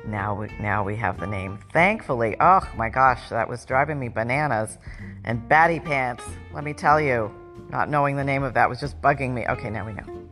now 0.06 0.36
we, 0.36 0.48
now 0.60 0.86
we 0.86 0.96
have 0.96 1.20
the 1.20 1.28
name. 1.28 1.60
Thankfully, 1.74 2.38
oh 2.40 2.62
my 2.78 2.88
gosh, 2.88 3.28
that 3.30 3.50
was 3.50 3.66
driving 3.66 4.00
me 4.00 4.08
bananas. 4.08 4.78
And 5.26 5.48
batty 5.50 5.82
pants, 5.82 6.24
let 6.54 6.64
me 6.64 6.74
tell 6.74 7.02
you, 7.02 7.30
not 7.70 7.90
knowing 7.90 8.16
the 8.16 8.24
name 8.24 8.44
of 8.44 8.54
that 8.54 8.70
was 8.70 8.80
just 8.80 9.02
bugging 9.02 9.34
me. 9.34 9.46
Okay, 9.50 9.70
now 9.70 9.86
we 9.86 9.94
know. 9.94 10.30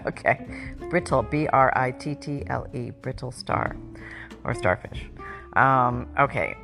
okay, 0.06 0.46
brittle, 0.88 1.22
B 1.22 1.46
R 1.48 1.76
I 1.76 1.90
T 1.90 2.14
T 2.14 2.42
L 2.46 2.66
E, 2.72 2.90
brittle 2.90 3.32
star 3.32 3.76
or 4.44 4.54
starfish. 4.54 5.04
Um, 5.54 6.08
okay, 6.18 6.56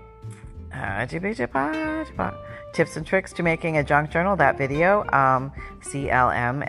tips 2.73 2.97
and 2.97 3.07
tricks 3.07 3.33
to 3.35 3.43
making 3.43 3.77
a 3.77 3.85
junk 3.85 4.11
journal. 4.11 4.37
That 4.37 4.57
video, 4.57 5.03
um, 5.13 5.53
CLM 5.81 6.63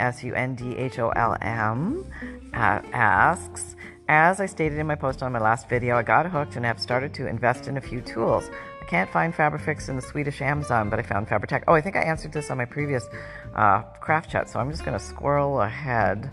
uh, 2.54 2.82
asks. 2.92 3.76
As 4.10 4.42
I 4.42 4.46
stated 4.46 4.78
in 4.78 4.86
my 4.86 4.96
post 4.96 5.24
on 5.24 5.32
my 5.32 5.40
last 5.40 5.70
video, 5.70 5.96
I 5.96 6.04
got 6.04 6.26
hooked 6.26 6.58
and 6.58 6.66
have 6.66 6.80
started 6.80 7.14
to 7.16 7.28
invest 7.28 7.68
in 7.68 7.78
a 7.78 7.82
few 7.82 8.02
tools. 8.02 8.50
I 8.82 8.86
can't 8.86 9.10
find 9.10 9.34
Fabrifix 9.34 9.88
in 9.88 9.96
the 9.96 10.02
Swedish 10.02 10.42
Amazon, 10.42 10.90
but 10.90 11.00
I 11.00 11.04
found 11.04 11.28
Fabri-Tac. 11.28 11.64
Oh, 11.70 11.74
I 11.74 11.80
think 11.80 11.96
I 11.96 12.02
answered 12.02 12.34
this 12.34 12.52
on 12.52 12.58
my 12.58 12.66
previous 12.66 13.08
uh, 13.56 13.84
craft 14.02 14.30
chat, 14.30 14.50
so 14.50 14.60
I'm 14.60 14.70
just 14.70 14.84
going 14.84 14.98
to 14.98 15.04
squirrel 15.04 15.62
ahead 15.62 16.30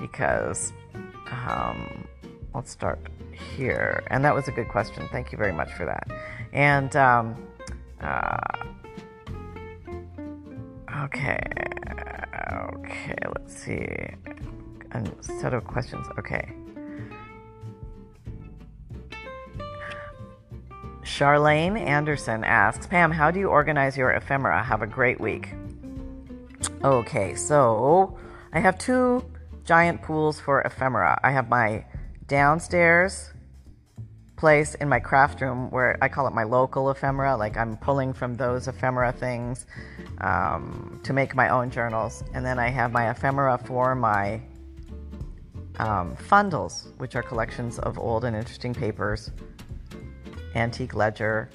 because 0.00 0.72
um, 1.30 2.08
let's 2.54 2.70
start 2.70 2.98
here. 3.56 4.02
And 4.06 4.24
that 4.24 4.34
was 4.34 4.48
a 4.48 4.52
good 4.52 4.68
question. 4.68 5.06
Thank 5.12 5.30
you 5.30 5.36
very 5.36 5.52
much 5.52 5.72
for 5.72 5.84
that. 5.84 6.08
And 6.54 6.94
um, 6.94 7.36
uh, 8.00 8.38
okay, 11.04 11.40
okay, 12.52 13.18
let's 13.36 13.54
see. 13.54 13.84
A 14.92 15.04
set 15.20 15.52
of 15.52 15.64
questions. 15.64 16.06
Okay. 16.16 16.54
Charlene 21.02 21.78
Anderson 21.78 22.44
asks, 22.44 22.86
Pam, 22.86 23.10
how 23.10 23.30
do 23.30 23.38
you 23.40 23.48
organize 23.48 23.96
your 23.96 24.12
ephemera? 24.12 24.62
Have 24.62 24.82
a 24.82 24.86
great 24.86 25.20
week. 25.20 25.52
Okay, 26.82 27.34
so 27.34 28.16
I 28.52 28.60
have 28.60 28.78
two 28.78 29.24
giant 29.64 30.02
pools 30.02 30.40
for 30.40 30.62
ephemera. 30.62 31.18
I 31.22 31.32
have 31.32 31.48
my 31.48 31.84
downstairs 32.26 33.33
place 34.36 34.74
in 34.76 34.88
my 34.88 35.00
craft 35.00 35.40
room 35.40 35.70
where 35.70 35.96
I 36.02 36.08
call 36.08 36.26
it 36.26 36.34
my 36.34 36.44
local 36.44 36.90
ephemera. 36.90 37.36
Like 37.36 37.56
I'm 37.56 37.76
pulling 37.76 38.12
from 38.12 38.34
those 38.34 38.68
ephemera 38.68 39.12
things 39.12 39.66
um, 40.18 41.00
to 41.04 41.12
make 41.12 41.34
my 41.34 41.48
own 41.48 41.70
journals. 41.70 42.24
And 42.34 42.44
then 42.44 42.58
I 42.58 42.68
have 42.68 42.92
my 42.92 43.10
ephemera 43.10 43.58
for 43.58 43.94
my 43.94 44.40
um, 45.78 46.16
fundles, 46.16 46.96
which 46.98 47.16
are 47.16 47.22
collections 47.22 47.78
of 47.78 47.98
old 47.98 48.24
and 48.24 48.36
interesting 48.36 48.74
papers, 48.74 49.30
antique 50.54 50.94
ledger, 50.94 51.50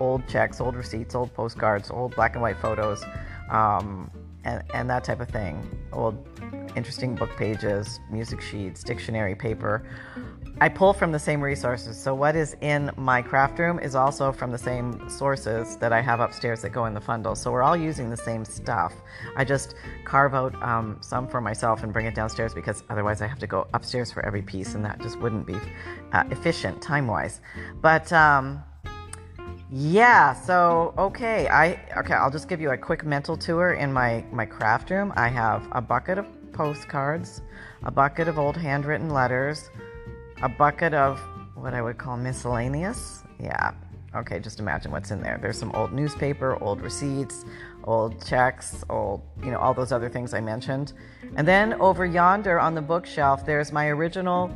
old 0.00 0.26
checks, 0.28 0.60
old 0.60 0.76
receipts, 0.76 1.14
old 1.14 1.32
postcards, 1.34 1.90
old 1.90 2.14
black 2.14 2.34
and 2.34 2.42
white 2.42 2.58
photos, 2.58 3.04
um, 3.50 4.10
and, 4.44 4.62
and 4.74 4.88
that 4.90 5.04
type 5.04 5.20
of 5.20 5.28
thing. 5.28 5.68
Old 5.92 6.26
interesting 6.76 7.14
book 7.14 7.36
pages, 7.36 8.00
music 8.10 8.40
sheets, 8.40 8.82
dictionary 8.82 9.34
paper. 9.34 9.84
I 10.62 10.68
pull 10.68 10.92
from 10.92 11.10
the 11.10 11.18
same 11.18 11.40
resources. 11.40 11.98
So, 11.98 12.14
what 12.14 12.36
is 12.36 12.56
in 12.60 12.92
my 12.96 13.20
craft 13.20 13.58
room 13.58 13.80
is 13.80 13.96
also 13.96 14.30
from 14.30 14.52
the 14.52 14.58
same 14.58 15.10
sources 15.10 15.76
that 15.78 15.92
I 15.92 16.00
have 16.00 16.20
upstairs 16.20 16.62
that 16.62 16.70
go 16.70 16.86
in 16.86 16.94
the 16.94 17.00
fundle. 17.00 17.36
So, 17.36 17.50
we're 17.50 17.64
all 17.64 17.76
using 17.76 18.10
the 18.10 18.16
same 18.16 18.44
stuff. 18.44 18.94
I 19.34 19.44
just 19.44 19.74
carve 20.04 20.36
out 20.36 20.54
um, 20.62 20.98
some 21.00 21.26
for 21.26 21.40
myself 21.40 21.82
and 21.82 21.92
bring 21.92 22.06
it 22.06 22.14
downstairs 22.14 22.54
because 22.54 22.84
otherwise 22.90 23.22
I 23.22 23.26
have 23.26 23.40
to 23.40 23.46
go 23.48 23.66
upstairs 23.74 24.12
for 24.12 24.24
every 24.24 24.40
piece, 24.40 24.76
and 24.76 24.84
that 24.84 25.00
just 25.00 25.18
wouldn't 25.18 25.48
be 25.48 25.56
uh, 26.12 26.22
efficient 26.30 26.80
time 26.80 27.08
wise. 27.08 27.40
But, 27.80 28.12
um, 28.12 28.62
yeah, 29.68 30.32
so 30.32 30.94
okay, 30.96 31.48
I 31.48 31.80
okay, 31.96 32.14
I'll 32.14 32.30
just 32.30 32.48
give 32.48 32.60
you 32.60 32.70
a 32.70 32.78
quick 32.78 33.04
mental 33.04 33.36
tour 33.36 33.72
in 33.72 33.92
my 33.92 34.24
my 34.30 34.46
craft 34.46 34.90
room. 34.90 35.12
I 35.16 35.26
have 35.26 35.66
a 35.72 35.80
bucket 35.80 36.18
of 36.18 36.26
postcards, 36.52 37.42
a 37.82 37.90
bucket 37.90 38.28
of 38.28 38.38
old 38.38 38.56
handwritten 38.56 39.10
letters, 39.10 39.70
a 40.42 40.48
bucket 40.48 40.92
of 40.92 41.20
what 41.54 41.74
I 41.74 41.82
would 41.82 41.98
call 41.98 42.16
miscellaneous. 42.16 43.22
Yeah. 43.38 43.72
Okay, 44.14 44.40
just 44.40 44.60
imagine 44.60 44.90
what's 44.90 45.10
in 45.10 45.22
there. 45.22 45.38
There's 45.40 45.58
some 45.58 45.72
old 45.72 45.92
newspaper, 45.92 46.62
old 46.62 46.82
receipts, 46.82 47.44
old 47.84 48.24
checks, 48.26 48.84
old, 48.90 49.22
you 49.42 49.50
know, 49.50 49.58
all 49.58 49.72
those 49.72 49.90
other 49.90 50.10
things 50.10 50.34
I 50.34 50.40
mentioned. 50.40 50.92
And 51.36 51.48
then 51.48 51.74
over 51.74 52.04
yonder 52.04 52.60
on 52.60 52.74
the 52.74 52.82
bookshelf, 52.82 53.46
there's 53.46 53.72
my 53.72 53.86
original 53.86 54.54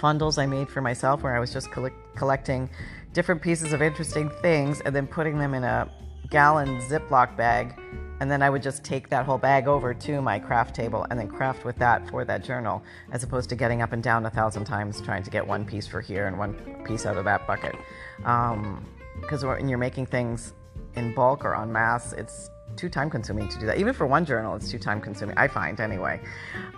fundles 0.00 0.38
I 0.38 0.46
made 0.46 0.68
for 0.68 0.80
myself 0.80 1.22
where 1.22 1.36
I 1.36 1.40
was 1.40 1.52
just 1.52 1.70
collect- 1.70 2.16
collecting 2.16 2.70
different 3.12 3.42
pieces 3.42 3.72
of 3.72 3.82
interesting 3.82 4.30
things 4.40 4.80
and 4.82 4.94
then 4.94 5.06
putting 5.06 5.38
them 5.38 5.52
in 5.52 5.64
a 5.64 5.90
gallon 6.30 6.80
Ziploc 6.80 7.36
bag 7.36 7.78
and 8.20 8.30
then 8.30 8.42
I 8.42 8.50
would 8.50 8.62
just 8.62 8.84
take 8.84 9.08
that 9.10 9.26
whole 9.26 9.38
bag 9.38 9.68
over 9.68 9.92
to 9.92 10.22
my 10.22 10.38
craft 10.38 10.74
table 10.74 11.06
and 11.10 11.18
then 11.18 11.28
craft 11.28 11.64
with 11.64 11.76
that 11.76 12.08
for 12.10 12.24
that 12.24 12.44
journal, 12.44 12.82
as 13.12 13.22
opposed 13.22 13.48
to 13.50 13.56
getting 13.56 13.82
up 13.82 13.92
and 13.92 14.02
down 14.02 14.24
a 14.26 14.30
thousand 14.30 14.64
times 14.64 15.00
trying 15.00 15.22
to 15.22 15.30
get 15.30 15.46
one 15.46 15.64
piece 15.64 15.86
for 15.86 16.00
here 16.00 16.26
and 16.26 16.38
one 16.38 16.54
piece 16.84 17.06
out 17.06 17.16
of 17.16 17.24
that 17.24 17.46
bucket. 17.46 17.74
Because 18.18 19.44
um, 19.44 19.48
when 19.48 19.68
you're 19.68 19.78
making 19.78 20.06
things 20.06 20.54
in 20.94 21.14
bulk 21.14 21.44
or 21.44 21.54
en 21.54 21.70
masse, 21.70 22.12
it's 22.14 22.50
too 22.76 22.88
time 22.88 23.08
consuming 23.08 23.48
to 23.48 23.58
do 23.58 23.66
that. 23.66 23.78
Even 23.78 23.94
for 23.94 24.06
one 24.06 24.24
journal, 24.24 24.54
it's 24.54 24.70
too 24.70 24.78
time 24.78 25.00
consuming, 25.00 25.36
I 25.38 25.48
find 25.48 25.80
anyway. 25.80 26.20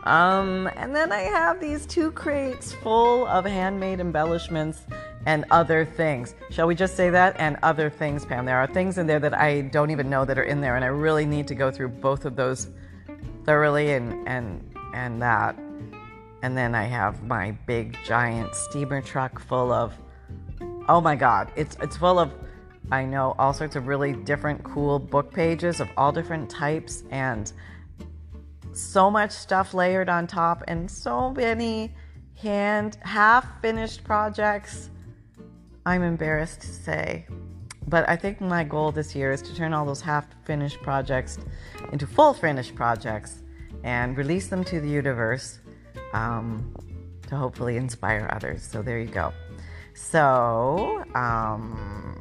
Um, 0.05 0.69
and 0.77 0.95
then 0.95 1.13
I 1.13 1.23
have 1.23 1.61
these 1.61 1.87
two 1.87 2.13
crates 2.13 2.73
full 2.73 3.27
of 3.27 3.45
handmade 3.45 4.01
embellishments 4.01 4.81
and 5.27 5.45
other 5.51 5.85
things. 5.85 6.35
Shall 6.51 6.67
we 6.67 6.75
just 6.75 6.97
say 6.97 7.11
that? 7.11 7.37
And 7.39 7.57
other 7.63 7.91
things, 7.91 8.25
Pam. 8.25 8.47
There 8.47 8.57
are 8.57 8.67
things 8.67 8.99
in 8.99 9.07
there 9.07 9.21
that 9.21 9.35
I 9.35 9.63
don't 9.63 9.91
even 9.91 10.09
know 10.09 10.25
that 10.25 10.39
are 10.39 10.45
in 10.45 10.61
there, 10.61 10.77
and 10.77 10.85
I 10.85 10.89
really 10.89 11.27
need 11.27 11.49
to 11.49 11.55
go 11.55 11.71
through 11.71 11.89
both 11.89 12.25
of 12.25 12.37
those 12.37 12.69
thoroughly 13.45 13.93
and 13.93 14.27
and 14.29 14.75
and 14.95 15.23
that. 15.23 15.59
And 16.43 16.57
then 16.57 16.75
I 16.75 16.85
have 16.85 17.23
my 17.25 17.53
big 17.67 17.97
giant 18.05 18.55
steamer 18.55 19.03
truck 19.03 19.41
full 19.41 19.73
of 19.73 19.93
oh 20.89 21.01
my 21.01 21.17
god, 21.17 21.53
it's 21.57 21.77
it's 21.81 21.97
full 21.97 22.19
of 22.19 22.33
I 22.91 23.05
know 23.05 23.35
all 23.39 23.53
sorts 23.53 23.77
of 23.77 23.87
really 23.87 24.15
different, 24.15 24.65
cool 24.65 24.99
book 24.99 25.33
pages 25.33 25.81
of 25.81 25.89
all 25.97 26.11
different 26.11 26.49
types 26.49 27.05
and 27.11 27.53
so 28.73 29.11
much 29.11 29.31
stuff 29.33 29.75
layered 29.75 30.09
on 30.09 30.27
top 30.27 30.63
and 30.69 30.91
so 30.91 31.31
many 31.33 31.93
hand 32.37 32.97
half 33.03 33.61
finished 33.61 34.05
projects. 34.05 34.91
I'm 35.89 36.03
embarrassed 36.03 36.61
to 36.61 36.67
say. 36.67 37.27
But 37.87 38.07
I 38.11 38.15
think 38.15 38.43
my 38.43 38.63
goal 38.63 38.93
this 38.93 39.15
year 39.17 39.33
is 39.33 39.41
to 39.41 39.57
turn 39.57 39.73
all 39.73 39.87
those 39.87 40.03
half 40.03 40.27
finished 40.45 40.83
projects 40.83 41.39
into 41.93 42.07
full 42.07 42.35
finished 42.35 42.75
projects 42.75 43.43
and 43.85 44.15
release 44.15 44.49
them 44.49 44.63
to 44.65 44.83
the 44.83 44.89
universe 45.03 45.61
um, 46.13 46.75
to 47.29 47.37
hopefully 47.37 47.79
inspire 47.79 48.29
others. 48.31 48.63
So 48.63 48.83
there 48.83 48.99
you 48.99 49.07
go. 49.07 49.33
So 49.95 51.03
um, 51.15 52.18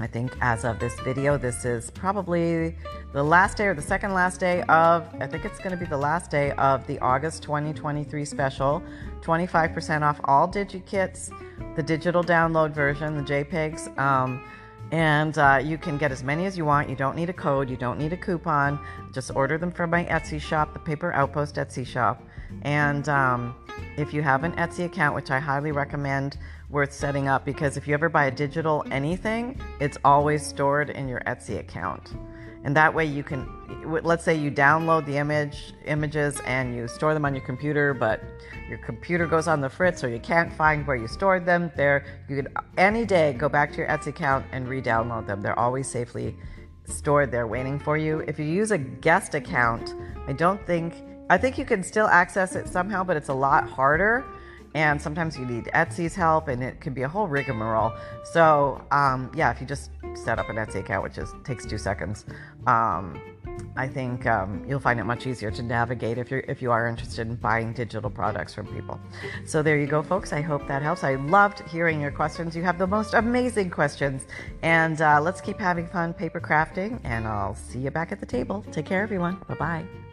I 0.00 0.06
think 0.06 0.32
as 0.40 0.64
of 0.64 0.78
this 0.78 0.98
video, 1.00 1.36
this 1.36 1.66
is 1.66 1.90
probably 1.90 2.74
the 3.12 3.22
last 3.22 3.58
day 3.58 3.66
or 3.66 3.74
the 3.74 3.82
second 3.82 4.14
last 4.14 4.40
day 4.40 4.62
of, 4.62 5.06
I 5.20 5.26
think 5.26 5.44
it's 5.44 5.58
going 5.58 5.72
to 5.72 5.76
be 5.76 5.84
the 5.84 5.98
last 5.98 6.30
day 6.30 6.52
of 6.52 6.86
the 6.86 6.98
August 7.00 7.42
2023 7.42 8.24
special. 8.24 8.82
25% 9.20 10.00
off 10.00 10.18
all 10.24 10.48
DigiKits, 10.48 11.76
the 11.76 11.82
digital 11.82 12.24
download 12.24 12.72
version, 12.72 13.14
the 13.14 13.22
JPEGs. 13.22 13.98
Um, 13.98 14.42
and 14.90 15.36
uh, 15.36 15.60
you 15.62 15.76
can 15.76 15.98
get 15.98 16.10
as 16.10 16.24
many 16.24 16.46
as 16.46 16.56
you 16.56 16.64
want. 16.64 16.88
You 16.88 16.96
don't 16.96 17.14
need 17.14 17.28
a 17.28 17.34
code, 17.34 17.68
you 17.68 17.76
don't 17.76 17.98
need 17.98 18.14
a 18.14 18.16
coupon. 18.16 18.80
Just 19.12 19.30
order 19.36 19.58
them 19.58 19.70
from 19.70 19.90
my 19.90 20.04
Etsy 20.06 20.40
shop, 20.40 20.72
the 20.72 20.80
Paper 20.80 21.12
Outpost 21.12 21.56
Etsy 21.56 21.86
shop. 21.86 22.22
And 22.62 23.08
um, 23.08 23.54
if 23.96 24.12
you 24.14 24.22
have 24.22 24.44
an 24.44 24.52
Etsy 24.52 24.84
account, 24.84 25.14
which 25.14 25.30
I 25.30 25.38
highly 25.38 25.72
recommend, 25.72 26.38
worth 26.70 26.92
setting 26.92 27.28
up 27.28 27.44
because 27.44 27.76
if 27.76 27.88
you 27.88 27.94
ever 27.94 28.08
buy 28.08 28.26
a 28.26 28.30
digital 28.30 28.84
anything, 28.90 29.60
it's 29.80 29.98
always 30.04 30.46
stored 30.46 30.90
in 30.90 31.08
your 31.08 31.20
Etsy 31.20 31.58
account. 31.58 32.14
And 32.62 32.76
that 32.76 32.92
way 32.92 33.06
you 33.06 33.22
can, 33.22 33.48
let's 34.02 34.22
say 34.22 34.34
you 34.34 34.50
download 34.50 35.06
the 35.06 35.16
image, 35.16 35.72
images 35.86 36.40
and 36.44 36.74
you 36.76 36.86
store 36.88 37.14
them 37.14 37.24
on 37.24 37.34
your 37.34 37.44
computer, 37.44 37.94
but 37.94 38.22
your 38.68 38.78
computer 38.78 39.26
goes 39.26 39.48
on 39.48 39.60
the 39.60 39.68
fritz 39.68 40.04
or 40.04 40.08
you 40.08 40.20
can't 40.20 40.52
find 40.52 40.86
where 40.86 40.96
you 40.96 41.08
stored 41.08 41.46
them. 41.46 41.72
There, 41.74 42.04
you 42.28 42.36
can 42.36 42.48
uh, 42.56 42.60
any 42.76 43.06
day 43.06 43.32
go 43.32 43.48
back 43.48 43.72
to 43.72 43.78
your 43.78 43.88
Etsy 43.88 44.08
account 44.08 44.44
and 44.52 44.68
re-download 44.68 45.26
them. 45.26 45.40
They're 45.40 45.58
always 45.58 45.88
safely 45.88 46.36
stored 46.84 47.30
there 47.30 47.46
waiting 47.46 47.78
for 47.78 47.96
you. 47.96 48.20
If 48.28 48.38
you 48.38 48.44
use 48.44 48.72
a 48.72 48.78
guest 48.78 49.34
account, 49.34 49.94
I 50.26 50.32
don't 50.34 50.64
think, 50.66 50.94
I 51.30 51.38
think 51.38 51.56
you 51.56 51.64
can 51.64 51.82
still 51.82 52.08
access 52.08 52.54
it 52.56 52.68
somehow, 52.68 53.02
but 53.04 53.16
it's 53.16 53.30
a 53.30 53.34
lot 53.34 53.68
harder 53.68 54.24
and 54.74 55.00
sometimes 55.00 55.38
you 55.38 55.44
need 55.44 55.64
Etsy's 55.74 56.14
help, 56.14 56.48
and 56.48 56.62
it 56.62 56.80
can 56.80 56.94
be 56.94 57.02
a 57.02 57.08
whole 57.08 57.26
rigmarole. 57.26 57.92
So, 58.24 58.84
um, 58.92 59.30
yeah, 59.34 59.50
if 59.50 59.60
you 59.60 59.66
just 59.66 59.90
set 60.14 60.38
up 60.38 60.48
an 60.48 60.56
Etsy 60.56 60.76
account, 60.76 61.02
which 61.02 61.18
is 61.18 61.34
takes 61.44 61.66
two 61.66 61.78
seconds, 61.78 62.24
um, 62.66 63.20
I 63.76 63.88
think 63.88 64.26
um, 64.26 64.64
you'll 64.68 64.80
find 64.80 65.00
it 65.00 65.04
much 65.04 65.26
easier 65.26 65.50
to 65.50 65.62
navigate 65.62 66.18
if 66.18 66.30
you're 66.30 66.44
if 66.48 66.62
you 66.62 66.70
are 66.70 66.86
interested 66.86 67.26
in 67.26 67.36
buying 67.36 67.72
digital 67.72 68.10
products 68.10 68.54
from 68.54 68.66
people. 68.68 69.00
So 69.44 69.62
there 69.62 69.78
you 69.78 69.86
go, 69.86 70.02
folks. 70.02 70.32
I 70.32 70.40
hope 70.40 70.66
that 70.68 70.82
helps. 70.82 71.04
I 71.04 71.16
loved 71.16 71.60
hearing 71.68 72.00
your 72.00 72.12
questions. 72.12 72.54
You 72.54 72.62
have 72.62 72.78
the 72.78 72.86
most 72.86 73.14
amazing 73.14 73.70
questions, 73.70 74.26
and 74.62 75.00
uh, 75.00 75.20
let's 75.20 75.40
keep 75.40 75.58
having 75.58 75.86
fun 75.88 76.14
paper 76.14 76.40
crafting. 76.40 77.00
And 77.04 77.26
I'll 77.26 77.56
see 77.56 77.80
you 77.80 77.90
back 77.90 78.12
at 78.12 78.20
the 78.20 78.26
table. 78.26 78.64
Take 78.70 78.86
care, 78.86 79.02
everyone. 79.02 79.38
Bye 79.48 79.54
bye. 79.54 80.09